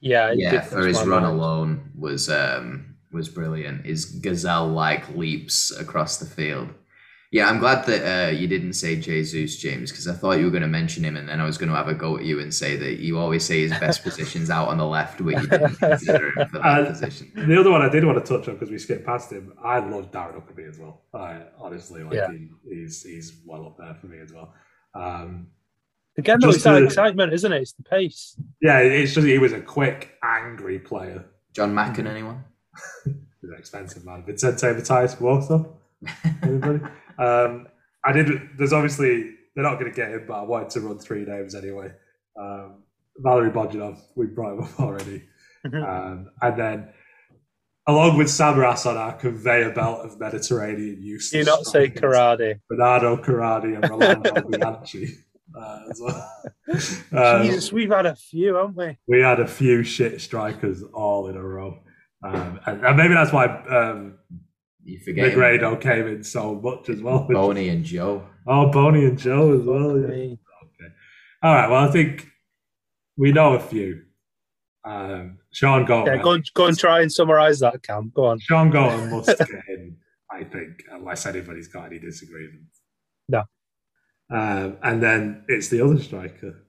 [0.02, 1.26] Yeah, yeah, for his run mind.
[1.26, 3.86] alone was um was brilliant.
[3.86, 6.70] His gazelle like leaps across the field.
[7.36, 10.52] Yeah, I'm glad that uh, you didn't say Jesus, James, because I thought you were
[10.52, 12.40] going to mention him, and then I was going to have a go at you
[12.40, 15.46] and say that you always say his best position's out on the left, but you
[15.48, 17.32] didn't consider him for that Uh, position.
[17.36, 19.52] The other one I did want to touch on because we skipped past him.
[19.62, 21.02] I love Darren Huckerby as well.
[21.14, 22.32] I honestly like Yeah.
[22.32, 24.54] he, he's he's well up there for me as well.
[24.94, 25.48] Um,
[26.18, 27.62] Again, though, Just it's that to- excitement, isn't it?
[27.64, 28.40] It's the pace.
[28.62, 31.26] yeah, it's just he was a quick, angry player.
[31.52, 32.46] Jon Macken, anyone?
[33.04, 34.24] He's an expensive man.
[34.26, 35.74] Vicente Matías Vuoso.
[36.42, 36.80] Anybody?
[37.18, 37.68] Um,
[38.04, 38.28] I did.
[38.58, 41.56] There's obviously they're not going to get him, but I wanted to run three names
[41.56, 41.92] anyway.
[42.40, 42.84] Um,
[43.18, 45.24] Valery Bojinov, we brought him up already,
[45.74, 46.90] um, and then
[47.88, 51.32] along with Samaras on our conveyor belt of Mediterranean use.
[51.32, 52.60] Do you not say Karate?
[52.70, 55.16] Bernardo Corradi and Rolando Bianchi
[55.58, 56.32] uh, as well.
[57.12, 58.98] Um, Jesus, we've had a few, haven't we?
[59.08, 61.80] we had a few shit strikers all in a row.
[62.24, 64.15] Um, and, and maybe that's why um,
[64.86, 65.40] You forget him.
[65.40, 67.28] Negredo came in so much as well.
[67.28, 68.24] Boney and Joe.
[68.46, 70.00] Oh, Boney and Joe as well.
[70.00, 70.08] Yeah.
[70.08, 70.40] Me.
[71.42, 71.70] All right.
[71.70, 72.28] Well, I think
[73.18, 74.04] we know a few.
[74.84, 76.16] Um, Shaun Goater.
[76.16, 78.12] Yeah, go and, go and try and summarise that, Cam.
[78.16, 78.40] Go on.
[78.40, 79.98] Shaun Goater must get in,
[80.32, 82.82] I think, unless anybody's got any disagreements.
[83.28, 83.44] No.
[84.30, 86.62] Um, and then it's the other striker.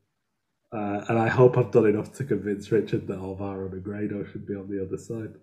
[0.73, 4.55] Uh, and I hope I've done enough to convince Richard that Alvaro Negredo should be
[4.55, 5.35] on the other side.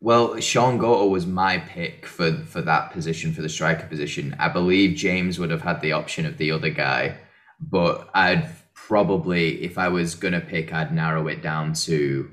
[0.00, 4.36] Well, Shaun Goater was my pick for for that position, for the striker position.
[4.38, 7.18] I believe James would have had the option of the other guy,
[7.58, 12.30] but I'd probably, if I was gonna pick, I'd narrow it down to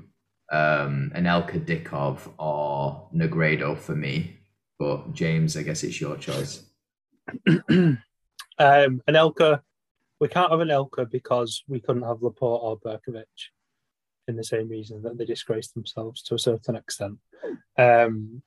[0.51, 4.39] um, Anelka Dickov or Negredo for me.
[4.77, 6.63] But James, I guess it's your choice.
[7.47, 8.01] um,
[8.59, 9.61] Anelka,
[10.19, 13.23] we can't have Anelka because we couldn't have Laporte or Berkovic
[14.27, 17.17] in the same reason that they disgraced themselves to a certain extent.
[17.77, 18.41] Um,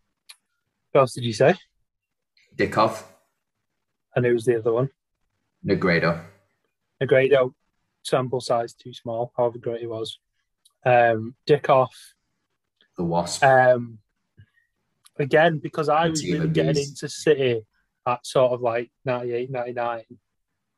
[0.92, 1.54] what else did you say?
[2.54, 3.02] Dickov,
[4.14, 4.88] and who was the other one?
[5.66, 6.24] Negredo.
[7.02, 7.52] Negredo,
[8.02, 10.18] sample size too small, however great he was.
[10.84, 11.88] Um, Dickov,
[12.96, 13.42] The Wasp.
[13.44, 13.98] um,
[15.18, 17.02] again, because I The was really getting beasts.
[17.02, 17.66] into City
[18.06, 20.02] at sort of like 98, 99,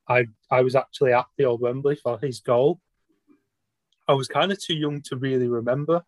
[0.09, 2.81] I, I was actually at the old Wembley for his goal.
[4.09, 6.03] I was kind of too young to really remember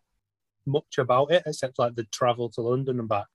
[0.65, 3.27] much about it, except like the travel to London and back.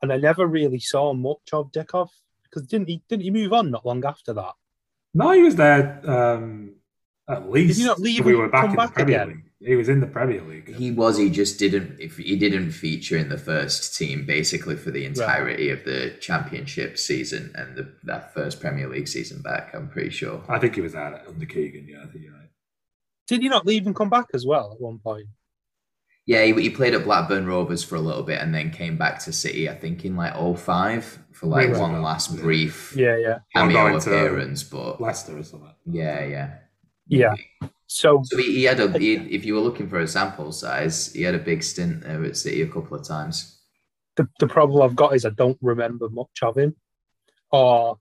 [0.00, 2.08] And I never really saw much of Dickov
[2.44, 4.54] because didn't he didn't he move on not long after that?
[5.14, 6.74] No, he was there um,
[7.28, 7.76] at least.
[7.76, 9.28] Did he not leave we were back come in the Premier again?
[9.28, 9.44] League.
[9.60, 10.74] He was in the Premier League.
[10.74, 11.16] He was.
[11.16, 12.00] He just didn't.
[12.00, 16.98] If he didn't feature in the first team, basically for the entirety of the Championship
[16.98, 19.72] season and the, that first Premier League season back.
[19.72, 20.42] I'm pretty sure.
[20.48, 21.86] I think he was there under Keegan.
[21.88, 22.48] Yeah, I think you're right.
[23.26, 25.28] Did he not leave and come back as well at one point?
[26.26, 29.18] Yeah, he, he played at Blackburn Rovers for a little bit and then came back
[29.20, 29.68] to City.
[29.68, 32.40] I think in like 05 for like Rings one last yeah.
[32.40, 34.62] brief Yeah, yeah, cameo Or going to appearance.
[34.62, 35.74] But Leicester or something.
[35.86, 36.54] yeah, yeah.
[37.08, 37.34] yeah.
[37.88, 38.96] So So he, he had a.
[38.98, 42.24] He, if you were looking for a sample size, he had a big stint there
[42.24, 43.60] at City a couple of times.
[44.16, 46.76] the, the problem I've got is I don't remember much of him,
[47.50, 47.98] or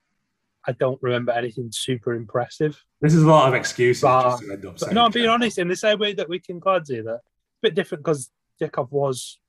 [0.68, 2.84] I don't remember anything super impressive.
[3.02, 4.94] This is a lot of excuses But- just to end up But saying.
[4.96, 5.58] no, I'm being honest.
[5.58, 7.22] In the same way that we can glad say that, a
[7.62, 8.30] bit different because
[8.62, 9.40] Dickov was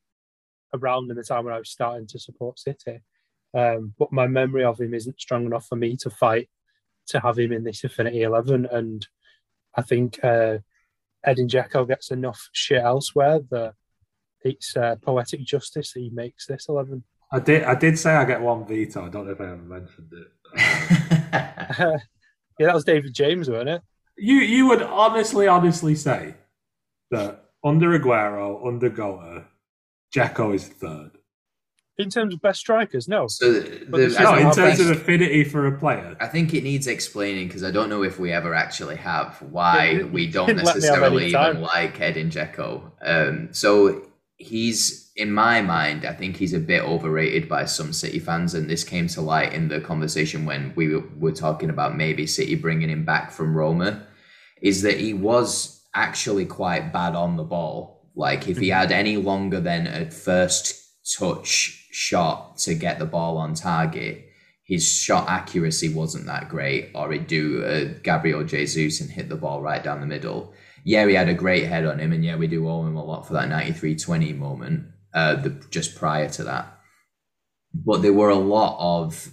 [0.75, 3.01] around in the time when I was starting to support City,
[3.53, 6.49] um, but my memory of him isn't strong enough for me to fight
[7.09, 9.07] to have him in this Affinity Eleven, and
[9.75, 10.59] I think uh,
[11.25, 13.75] Edin Dzeko gets enough shit elsewhere that
[14.45, 17.05] it's uh, poetic justice that he makes this eleven.
[17.33, 17.63] I did.
[17.65, 19.07] I did say I get one veto.
[19.07, 22.01] I don't know if I ever mentioned it.
[22.59, 23.83] Yeah, that was David James, wasn't it?
[24.19, 26.35] you you would honestly, honestly say
[27.11, 29.45] that under Aguero, under Goa,
[30.13, 31.13] Jacko is third.
[31.99, 33.27] In terms of best strikers, no.
[33.27, 34.81] so the, But this No, in terms best.
[34.83, 36.15] of affinity for a player.
[36.21, 39.87] I think it needs explaining because I don't know if we ever actually have why
[39.87, 42.93] Yeah, you we don't didn't let me have necessarily even like Edin Dzeko.
[43.03, 44.07] Um, so
[44.37, 48.69] he's, in my mind, I think he's a bit overrated by some City fans, and
[48.69, 52.89] this came to light in the conversation when we were, talking about maybe City bringing
[52.89, 54.07] him back from Roma.
[54.63, 58.09] Is that he was actually quite bad on the ball.
[58.15, 58.79] Like if he Mm-hmm.
[58.79, 60.81] had any longer than a first
[61.19, 64.29] touch shot to get the ball on target,
[64.65, 69.37] his shot accuracy wasn't that great, or he'd do a Gabriel Jesus and hit the
[69.37, 70.55] ball right down the middle.
[70.85, 73.05] Yeah, we had a great head on him, and yeah, we do owe him a
[73.05, 76.79] lot for that 93 20 moment uh, the, just prior to that.
[77.75, 79.31] But there were a lot of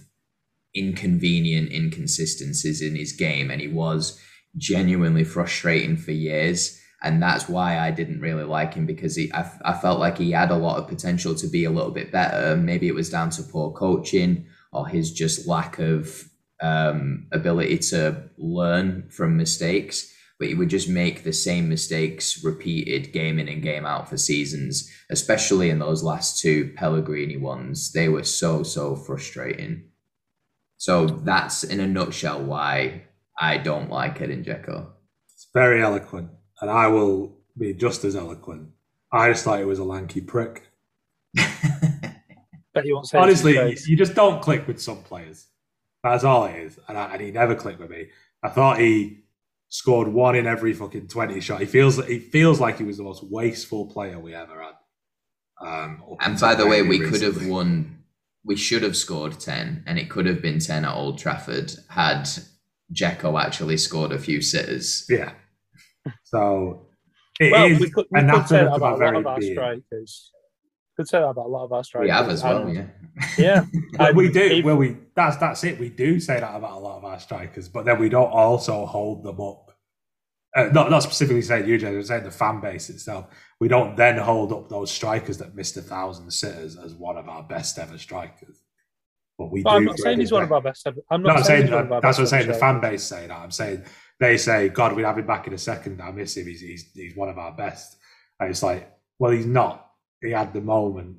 [0.74, 4.20] inconvenient inconsistencies in his game, and he was
[4.56, 6.78] genuinely frustrating for years.
[7.02, 10.32] And that's why I didn't really like him because he, I, I felt like he
[10.32, 12.56] had a lot of potential to be a little bit better.
[12.56, 16.28] Maybe it was down to poor coaching or his just lack of
[16.60, 20.12] um, ability to learn from mistakes.
[20.40, 24.16] But he would just make the same mistakes repeated game in and game out for
[24.16, 27.92] seasons, especially in those last two Pellegrini ones.
[27.92, 29.84] They were so, so frustrating.
[30.78, 33.02] So that's in a nutshell why
[33.38, 34.86] I don't like Edin Dzeko.
[35.26, 36.30] It's very eloquent,
[36.62, 38.70] and I will be just as eloquent.
[39.12, 40.70] I just thought he was a lanky prick.
[41.36, 45.48] Bet you won't say Honestly, you, you just don't click with some players.
[46.02, 48.06] That's all it is, and, I, and he never clicked with me.
[48.42, 49.24] I thought he
[49.70, 51.60] scored one in every fucking twenty shot.
[51.60, 54.74] He feels he feels like he was the most wasteful player we ever had.
[55.66, 57.96] Um, And by the way, very we could have won.
[58.44, 62.28] We should have scored ten, and it could have been ten at Old Trafford had
[62.92, 65.06] Dzeko actually scored a few sitters.
[65.08, 65.32] Yeah.
[66.24, 66.86] So
[67.38, 69.52] it Well, is we could, we could say that about a lot of our being.
[69.54, 70.32] strikers.
[70.96, 72.06] Could say that about a lot of our strikers.
[72.06, 72.86] We have as well, And- yeah.
[73.36, 73.64] Yeah,
[73.98, 74.62] And we do.
[74.64, 75.78] well, we that's that's it.
[75.78, 78.86] We do say that about a lot of our strikers, but then we don't also
[78.86, 79.72] hold them up.
[80.56, 81.96] Uh, not not specifically saying you, James.
[81.96, 83.26] I'm saying the fan base itself.
[83.60, 87.28] We don't then hold up those strikers that missed a thousand sitters as one of
[87.28, 88.62] our best ever strikers.
[89.38, 89.76] But we But do.
[89.76, 91.00] I'm not saying he's one of our best ever.
[91.10, 92.48] I'm No, not I'm saying, saying he's one of our that's what I'm saying.
[92.48, 93.38] The fan base say that.
[93.38, 93.84] I'm saying
[94.18, 96.00] they say, "God, we'd have him back in a second.
[96.02, 96.46] I miss him.
[96.46, 97.96] He's he's, he's one of our best."
[98.40, 99.88] And it's like, well, he's not.
[100.22, 101.18] He had the moment,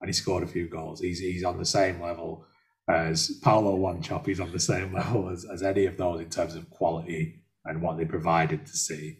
[0.00, 1.00] and he scored a few goals.
[1.00, 2.44] He's he's on the same level
[2.88, 4.26] as Paulo Wanchope.
[4.26, 7.82] He's on the same level as, as any of those in terms of quality and
[7.82, 9.18] what they provided to see.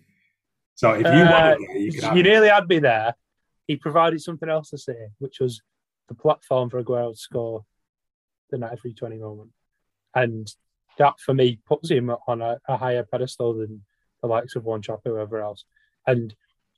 [0.75, 3.15] So if you Uh, want to, you can You nearly had me there.
[3.67, 5.61] He provided something else to see, which was
[6.09, 7.65] the platform for Aguero to score
[8.51, 9.51] the 93 20 moment.
[10.15, 10.47] And
[10.99, 13.85] that, for me, puts him on a, a higher pedestal than
[14.23, 15.65] the likes of One Chop or whoever else.
[16.07, 16.35] And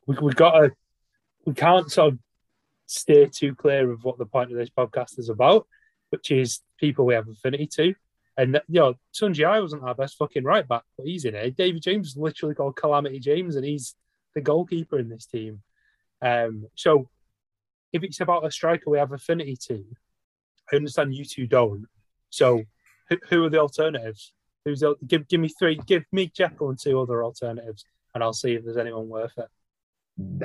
[0.07, 0.73] we, we got to,
[1.45, 2.19] we can't sort of
[2.89, 5.67] stay too clear of what the point of this podcast is about,
[6.11, 7.95] which is people we have affinity to.
[8.37, 11.57] And you know, Sun Jihai wasn't our best fucking right back, but he's in it.
[11.57, 13.95] David James is literally called Calamity James, and he's
[14.35, 15.63] the goalkeeper in this team.
[16.23, 17.09] Um, so
[17.93, 19.85] if it's about a striker we have affinity to,
[20.73, 21.87] I understand you two don't.
[22.31, 22.63] So
[23.09, 24.33] who, who are the alternatives?
[24.65, 27.85] Who's the, give give me three, give me Dzeko and two other alternatives,
[28.15, 29.49] and I'll see if there's anyone worth it.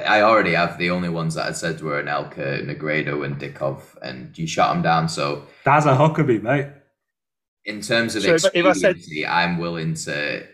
[0.06, 4.38] I already have the only ones that I said were Anelka, Negredo, and Dickov, and
[4.38, 5.10] you shot them down.
[5.10, 6.68] So That's a Huckerby, mate.
[7.66, 8.98] in terms of So if said...
[9.28, 10.46] I'm willing to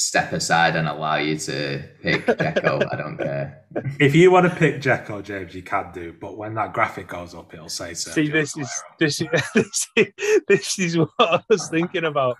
[0.00, 2.86] step aside and allow you to pick Dzeko.
[2.92, 3.56] I don't care.
[4.00, 6.12] If you want to pick Dzeko, James, you can do.
[6.20, 8.10] But when that graphic goes up, it'll say so.
[8.10, 10.06] See, this is this is this is,
[10.48, 12.36] this is what I was thinking about.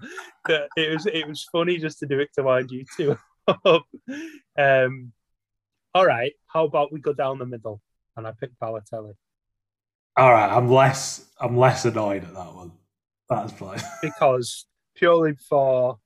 [0.48, 3.16] That it was it was funny just to do it to wind you two
[3.64, 3.84] up.
[4.58, 5.12] Um,
[5.94, 7.80] all right, how about we go down the middle
[8.16, 9.14] and I pick Balotelli
[10.16, 11.26] All right, I'm less.
[11.40, 12.72] I'm less annoyed at that one.
[13.28, 13.80] That's fine.
[14.02, 15.98] because purely for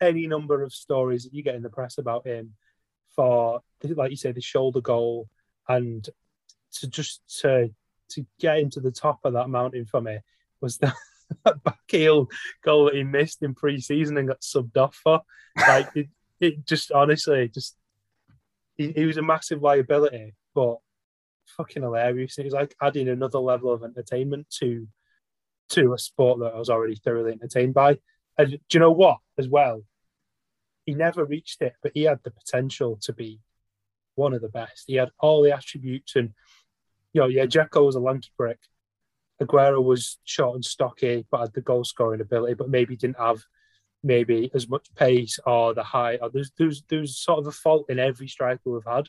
[0.00, 2.54] any number of stories that you get in the press about him,
[3.14, 5.28] for like you say, the shoulder goal,
[5.68, 6.08] and
[6.72, 7.70] to just to
[8.10, 10.18] to get into the top of that mountain for me
[10.60, 10.94] was that,
[11.44, 12.28] that back heel
[12.64, 15.20] goal that he missed in pre-season and got subbed off for.
[15.56, 16.08] Like it,
[16.40, 17.76] it just honestly just
[18.78, 20.76] he, he was a massive liability, but
[21.56, 22.38] fucking hilarious.
[22.38, 24.88] It was like adding another level of entertainment to
[25.70, 27.98] to a sport that I was already thoroughly entertained by.
[28.38, 29.18] And do you know what?
[29.36, 29.82] As well,
[30.86, 33.40] he never reached it, but he had the potential to be
[34.14, 34.84] one of the best.
[34.86, 36.32] He had all the attributes, and
[37.12, 38.60] you know, yeah, Dzeko was a lanky brick.
[39.42, 43.44] Aguero was short and stocky, but had the goal scoring ability, but maybe didn't have
[44.02, 46.20] maybe as much pace or the height.
[46.22, 49.08] Or there's there's there's sort of a fault in every striker we've had.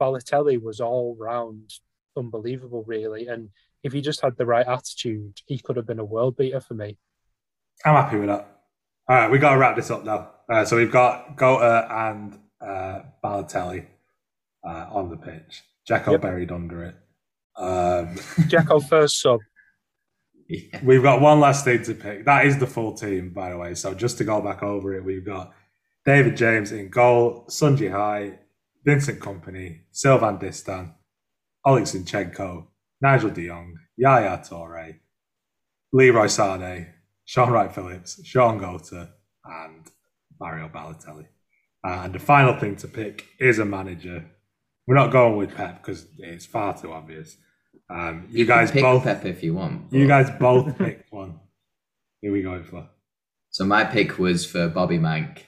[0.00, 1.72] Balotelli was all round
[2.16, 3.50] unbelievable, really, and
[3.82, 6.74] if he just had the right attitude, he could have been a world beater for
[6.74, 6.96] me.
[7.84, 8.48] I'm happy with that.
[9.08, 10.30] All right, we got to wrap this up now.
[10.48, 13.86] Uh, so we've got Goater and uh, Balotelli
[14.66, 15.62] uh, on the pitch.
[15.88, 16.20] Dzeko Yep.
[16.22, 16.94] buried under it.
[17.56, 18.14] Um,
[18.48, 19.40] Dzeko first sub.
[20.48, 20.80] Yeah.
[20.82, 22.24] we've got one last thing to pick.
[22.26, 23.74] That is the full team, by the way.
[23.74, 25.52] So just to go back over it, we've got
[26.04, 28.38] David James in goal, Sun Jihai,
[28.84, 30.92] Vincent Kompany, Sylvain Distin,
[31.64, 32.66] Oleg Zinchenko,
[33.00, 34.96] Nigel de Jong, Yaya Toure,
[35.92, 36.92] Leroy Sane,
[37.24, 39.08] Sean Wright Phillips, Shaun Goater,
[39.44, 39.90] and
[40.38, 41.26] Mario Balotelli.
[41.82, 44.24] And the final thing to pick is a manager.
[44.86, 47.36] We're not going with Pep because it's far too obvious.
[47.90, 49.92] Um, you, can guys pick both, Pep if you want.
[49.92, 51.40] you guys both picked one.
[52.22, 52.88] Who are we going for?
[53.50, 55.46] So my pick was for Bobby Manc.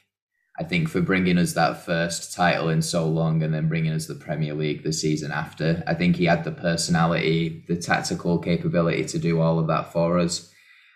[0.58, 4.06] I think for bringing us that first title in so long and then bringing us
[4.06, 5.82] the Premier League the season after.
[5.86, 10.18] I think he had the personality, the tactical capability to do all of that for
[10.18, 10.50] us.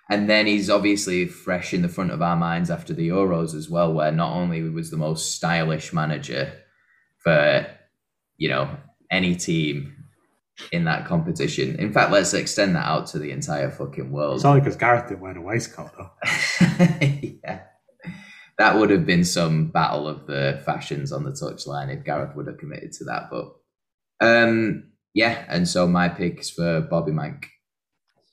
[0.08, 3.68] And then he's obviously fresh in the front of our minds after the Euros as
[3.68, 6.52] well, where not only was the most stylish manager
[7.18, 7.66] for,
[8.36, 8.76] you know,
[9.10, 9.99] any team
[10.72, 11.76] in that competition.
[11.76, 14.36] In fact, let's extend that out to the entire fucking world.
[14.36, 16.10] It's only because Gareth didn't wear the waistcoat, though.
[17.42, 17.62] yeah.
[18.58, 22.46] That would have been some battle of the fashions on the touchline if Gareth would
[22.46, 23.30] have committed to that.
[23.30, 23.54] But
[24.20, 27.46] um, yeah, and so my pick's for Bobby Manc.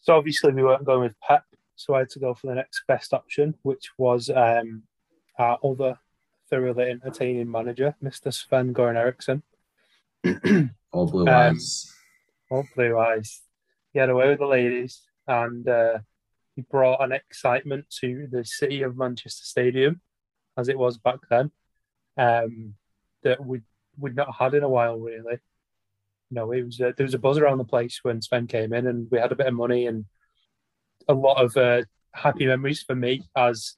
[0.01, 1.43] So obviously we weren't going with Pep,
[1.75, 4.84] so I had to go for the next best option, which was um,
[5.38, 5.97] our other
[6.49, 8.34] thoroughly entertaining manager, Mr.
[8.34, 9.43] Sven Goran Eriksson.
[10.91, 11.57] All blue Um,
[12.51, 12.57] eyes.
[12.57, 13.41] All blue eyes.
[13.93, 15.99] He had away with the ladies, and uh,
[16.55, 20.01] he brought an excitement to the city of Manchester Stadium,
[20.57, 21.51] as it was back then,
[22.17, 22.73] um,
[23.23, 23.61] that we
[23.97, 25.37] we'd not had in a while, really.
[26.29, 28.73] You know, it was uh, there was a buzz around the place when Sven came
[28.73, 30.05] in, and we had a bit of money and
[31.07, 31.83] a lot of uh,
[32.13, 33.75] happy memories for me as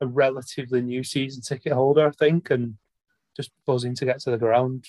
[0.00, 2.76] a relatively new season ticket holder, I think, and
[3.36, 4.84] just buzzing to get to the ground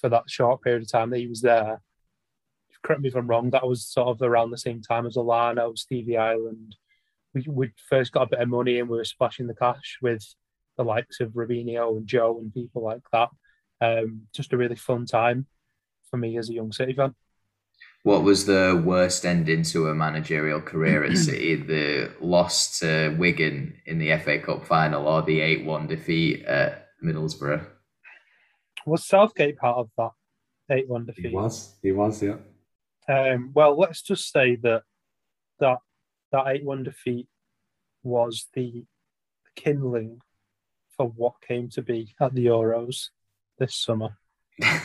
[0.00, 1.82] for that short period of time that he was there
[2.82, 5.76] correct me if I'm wrong, that was sort of around the same time as Elano,
[5.76, 6.76] Stevie Ireland.
[7.34, 10.24] We we first got a bit of money and we were splashing the cash with
[10.76, 13.28] the likes of Robinho and Joe and people like that.
[13.80, 15.46] Um, just a really fun time
[16.10, 17.14] for me as a young City fan.
[18.04, 21.56] What was the worst ending to a managerial career at City?
[21.56, 26.88] The loss to Wigan in the FA Cup final or the 8 1 defeat at
[27.04, 27.66] Middlesbrough?
[28.86, 31.26] Was Southgate part of that 8 1 defeat?
[31.26, 31.74] He was.
[31.82, 32.36] He was, yeah.
[33.08, 34.82] Um, well, let's just say that
[35.60, 35.78] that
[36.32, 37.26] that 8 1 defeat
[38.02, 38.84] was the
[39.56, 40.20] kindling
[40.96, 43.08] for what came to be at the Euros
[43.58, 44.18] this summer.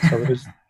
[0.09, 0.45] So it was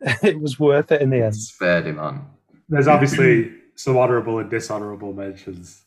[0.22, 1.36] it was worth it in the end.
[1.36, 2.26] Spurred him on.
[2.68, 5.84] There's obviously some honourable and dishonourable mentions.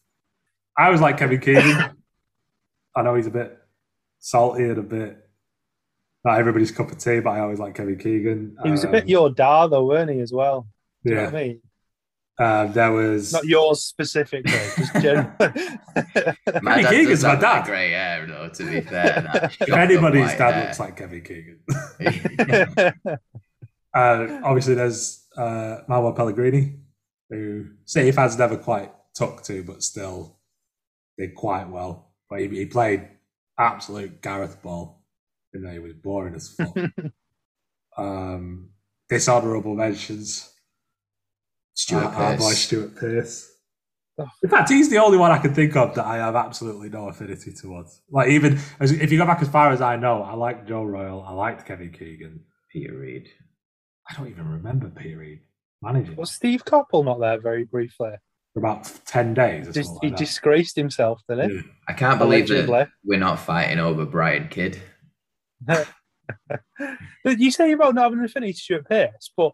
[0.78, 1.95] I was like Kevin Keegan.
[2.95, 3.57] I know he's a bit
[4.19, 5.17] salty and a bit
[6.24, 8.55] not everybody's cup of tea, but I always like Kevin Keegan.
[8.63, 10.67] He was a bit Um, your dad, though, weren't he, as well?
[11.04, 11.26] Do you know yeah.
[11.28, 11.62] what I mean?
[12.39, 15.36] Um, there was Not yours specifically, just generally.
[15.39, 17.66] My Kenny dad Keegan's does my have dad.
[17.66, 18.49] grey hair, though.
[18.49, 20.64] To be fair, if anybody's dad hair.
[20.66, 21.60] looks like Kevin Keegan.
[23.93, 26.78] Uh, obviously, there's uh, Manuel Pellegrini,
[27.30, 30.38] who City fans never quite took to, but still
[31.18, 32.14] did quite well.
[32.30, 33.06] But he, he played
[33.60, 35.04] absolute Gareth ball,
[35.54, 36.74] even though he was boring as fuck.
[37.97, 38.70] um,
[39.10, 40.51] dishonourable mentions.
[41.82, 42.58] Stuart our, our boy Pearce.
[42.60, 43.48] Stuart Pearce.
[44.44, 47.08] In fact, he's the only one I can think of that I have absolutely no
[47.10, 48.02] affinity towards.
[48.12, 50.84] Like even as, if you go back as far as I know, I liked Joe
[50.84, 52.42] Royle, I liked Kevin Keegan.
[52.72, 53.28] Peter Reid.
[54.10, 55.40] I don't even remember Peter Reid
[55.82, 58.12] managing Was Steve Coppell not there very briefly?
[58.54, 59.68] for about ten days.
[59.70, 60.20] Or Dis- something he that.
[60.20, 61.56] disgraced himself, didn't he?
[61.58, 61.62] Yeah.
[61.88, 62.80] I can't believe Allegedly.
[62.80, 64.80] that we're not fighting over Brian Kidd.
[67.24, 69.52] But you say you about not having an affinity to Stuart Pearce, but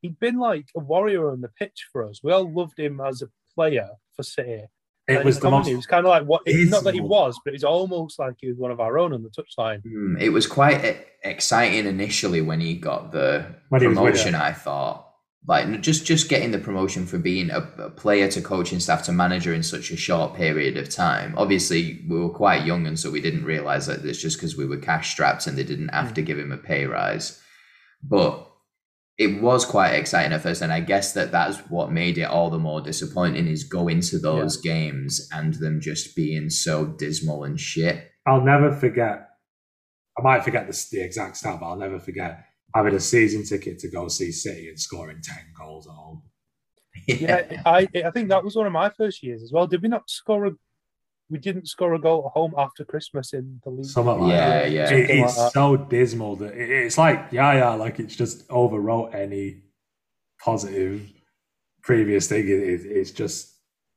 [0.00, 2.20] he'd been like a warrior on the pitch for us.
[2.22, 4.64] We all loved him as a player for City.
[5.08, 5.68] It And was the most.
[5.68, 8.48] It was kind of like what, not that he was, but it's almost like he
[8.48, 9.82] was one of our own on the touchline.
[9.82, 14.34] Hmm, It was quite exciting initially when he got the When he was with promotion.
[14.34, 15.08] I thought,
[15.46, 19.12] like just just getting the promotion for being a, a player to coaching staff to
[19.12, 21.34] manager in such a short period of time.
[21.36, 24.66] Obviously, we were quite young, and so we didn't realize that it's just because we
[24.66, 27.40] were cash strapped and they didn't have to give him a pay rise.
[28.02, 28.46] But
[29.20, 32.48] it was quite exciting at first, and I guess that that's what made it all
[32.48, 37.60] the more disappointing is going to those games and them just being so dismal and
[37.60, 38.12] shit.
[38.26, 39.28] I'll never forget.
[40.18, 43.78] I might forget the, the exact stat, but I'll never forget having a season ticket
[43.80, 46.22] to go see City and scoring ten goals at home.
[47.06, 49.66] Yeah, I I think that was one of my first years as well.
[49.66, 50.52] Did we not score a?
[51.30, 53.84] We didn't score a goal at home after Christmas in the league.
[53.86, 54.70] Something like Yeah, that.
[54.72, 54.90] yeah.
[54.92, 55.52] It- it's like that.
[55.52, 59.62] so dismal that it- it's like yeah, yeah, like it's just overwrote any
[60.44, 61.02] positive
[61.82, 62.48] previous thing.
[62.48, 63.48] It, it, it's just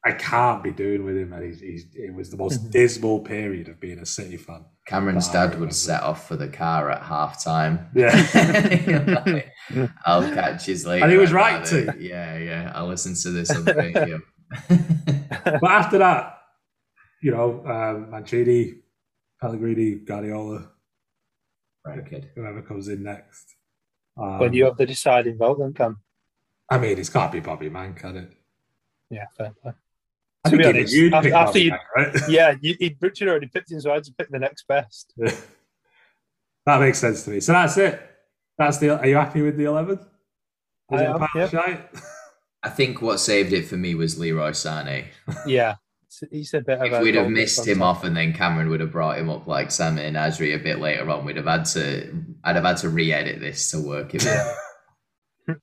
[0.05, 2.71] I can't be doing with him, and he's, he's, it was the most Mhm.
[2.71, 4.65] dismal period of being a City fan.
[4.85, 7.87] Cameron's dad would set off for the car at half time.
[7.95, 8.11] Yeah.
[10.05, 11.03] I'll catch you later.
[11.05, 12.03] And he was right rather- to.
[12.03, 12.71] Yeah, yeah.
[12.75, 14.19] I'll listen to this on the radio.
[15.61, 16.37] but after that,
[17.23, 18.75] you know, um, Mancini,
[19.41, 20.69] Pellegrini, Guardiola,
[21.85, 22.29] right, kid.
[22.35, 23.55] whoever comes in next.
[24.17, 25.99] Um, when you have the deciding vote, then Cam.
[26.69, 28.31] I mean, it's got to be Bobby Man, can it?
[29.09, 29.71] Yeah, fair play.
[30.45, 32.15] I To be honest, you'd after- after you- Man, right?
[32.27, 35.13] Yeah, you, he, Richard already picked him, so I had to pick the next best.
[35.17, 37.39] that makes sense to me.
[37.39, 38.01] So that's it.
[38.57, 38.99] That's the.
[38.99, 39.99] Are you happy with the eleven?
[40.91, 41.77] I am, yeah.
[42.61, 45.05] I think what saved it for me was Leroy Sane.
[45.47, 45.75] Yeah,
[46.31, 48.79] he's a bit of If a we'd have missed him off and then Cameron would
[48.79, 51.65] have brought him up like Sammy and Nasri a bit later on, we'd have had
[51.65, 54.55] to I'd have had to re-edit this to work it out.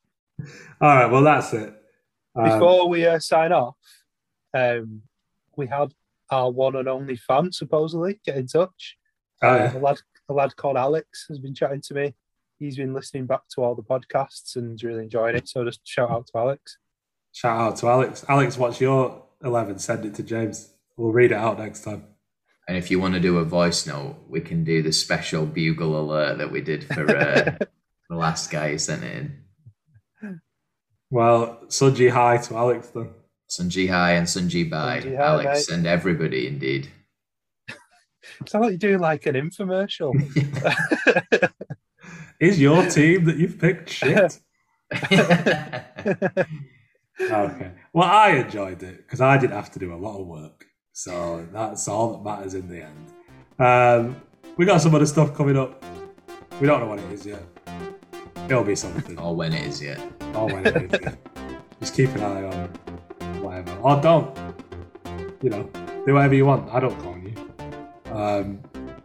[0.80, 1.10] All right.
[1.10, 1.74] Well, that's it.
[2.34, 3.76] Um, Before we uh, sign off,
[4.54, 5.02] um,
[5.56, 5.92] we had
[6.30, 8.96] our one and only fan supposedly get in touch.
[9.42, 9.76] oh, yeah.
[9.76, 9.98] a lad,
[10.28, 12.14] a lad called Alex has been chatting to me.
[12.58, 15.48] He's been listening back to all the podcasts and really enjoying it.
[15.48, 16.78] So just shout out to Alex.
[17.32, 18.24] Shout out to Alex.
[18.28, 19.78] Alex, what's your eleven?
[19.78, 20.72] Send it to James.
[20.96, 22.04] We'll read it out next time.
[22.68, 25.98] And if you want to do a voice note, we can do the special bugle
[25.98, 27.56] alert that we did for uh,
[28.08, 29.40] the last guy who sent it in.
[31.10, 33.10] Well, Sunji, hi to Alex then.
[33.48, 35.00] Sunji hi and Sunji bye.
[35.00, 35.76] Sunji Hai, Alex mate.
[35.76, 36.88] and everybody indeed.
[38.42, 40.12] It's like you're doing like an infomercial.
[42.40, 44.40] Is your team that you've picked shit?
[47.20, 47.72] Okay.
[47.92, 50.64] Well, I enjoyed it because I didn't have to do a lot of work.
[50.92, 53.12] So that's all that matters in the end.
[53.58, 54.16] Um,
[54.56, 55.82] we got some other stuff coming up.
[56.60, 57.42] We don't know what it is yet.
[58.48, 59.18] It'll be something.
[59.18, 60.00] or when it is yet.
[60.34, 61.00] Or when it is.
[61.02, 61.14] yeah.
[61.80, 62.68] Just keep an eye on
[63.42, 63.72] whatever.
[63.80, 64.36] Or don't.
[65.42, 65.70] You know,
[66.04, 66.68] do whatever you want.
[66.72, 67.34] I don't call you.
[68.12, 68.60] Um,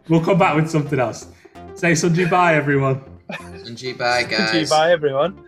[0.08, 1.28] we'll come back with something else.
[1.74, 3.02] Say Sunji bye, everyone.
[3.30, 4.70] Sunji Bai, Thank you, guys.
[4.70, 5.45] Bye, everyone.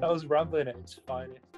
[0.00, 1.49] That was rambling at its finest.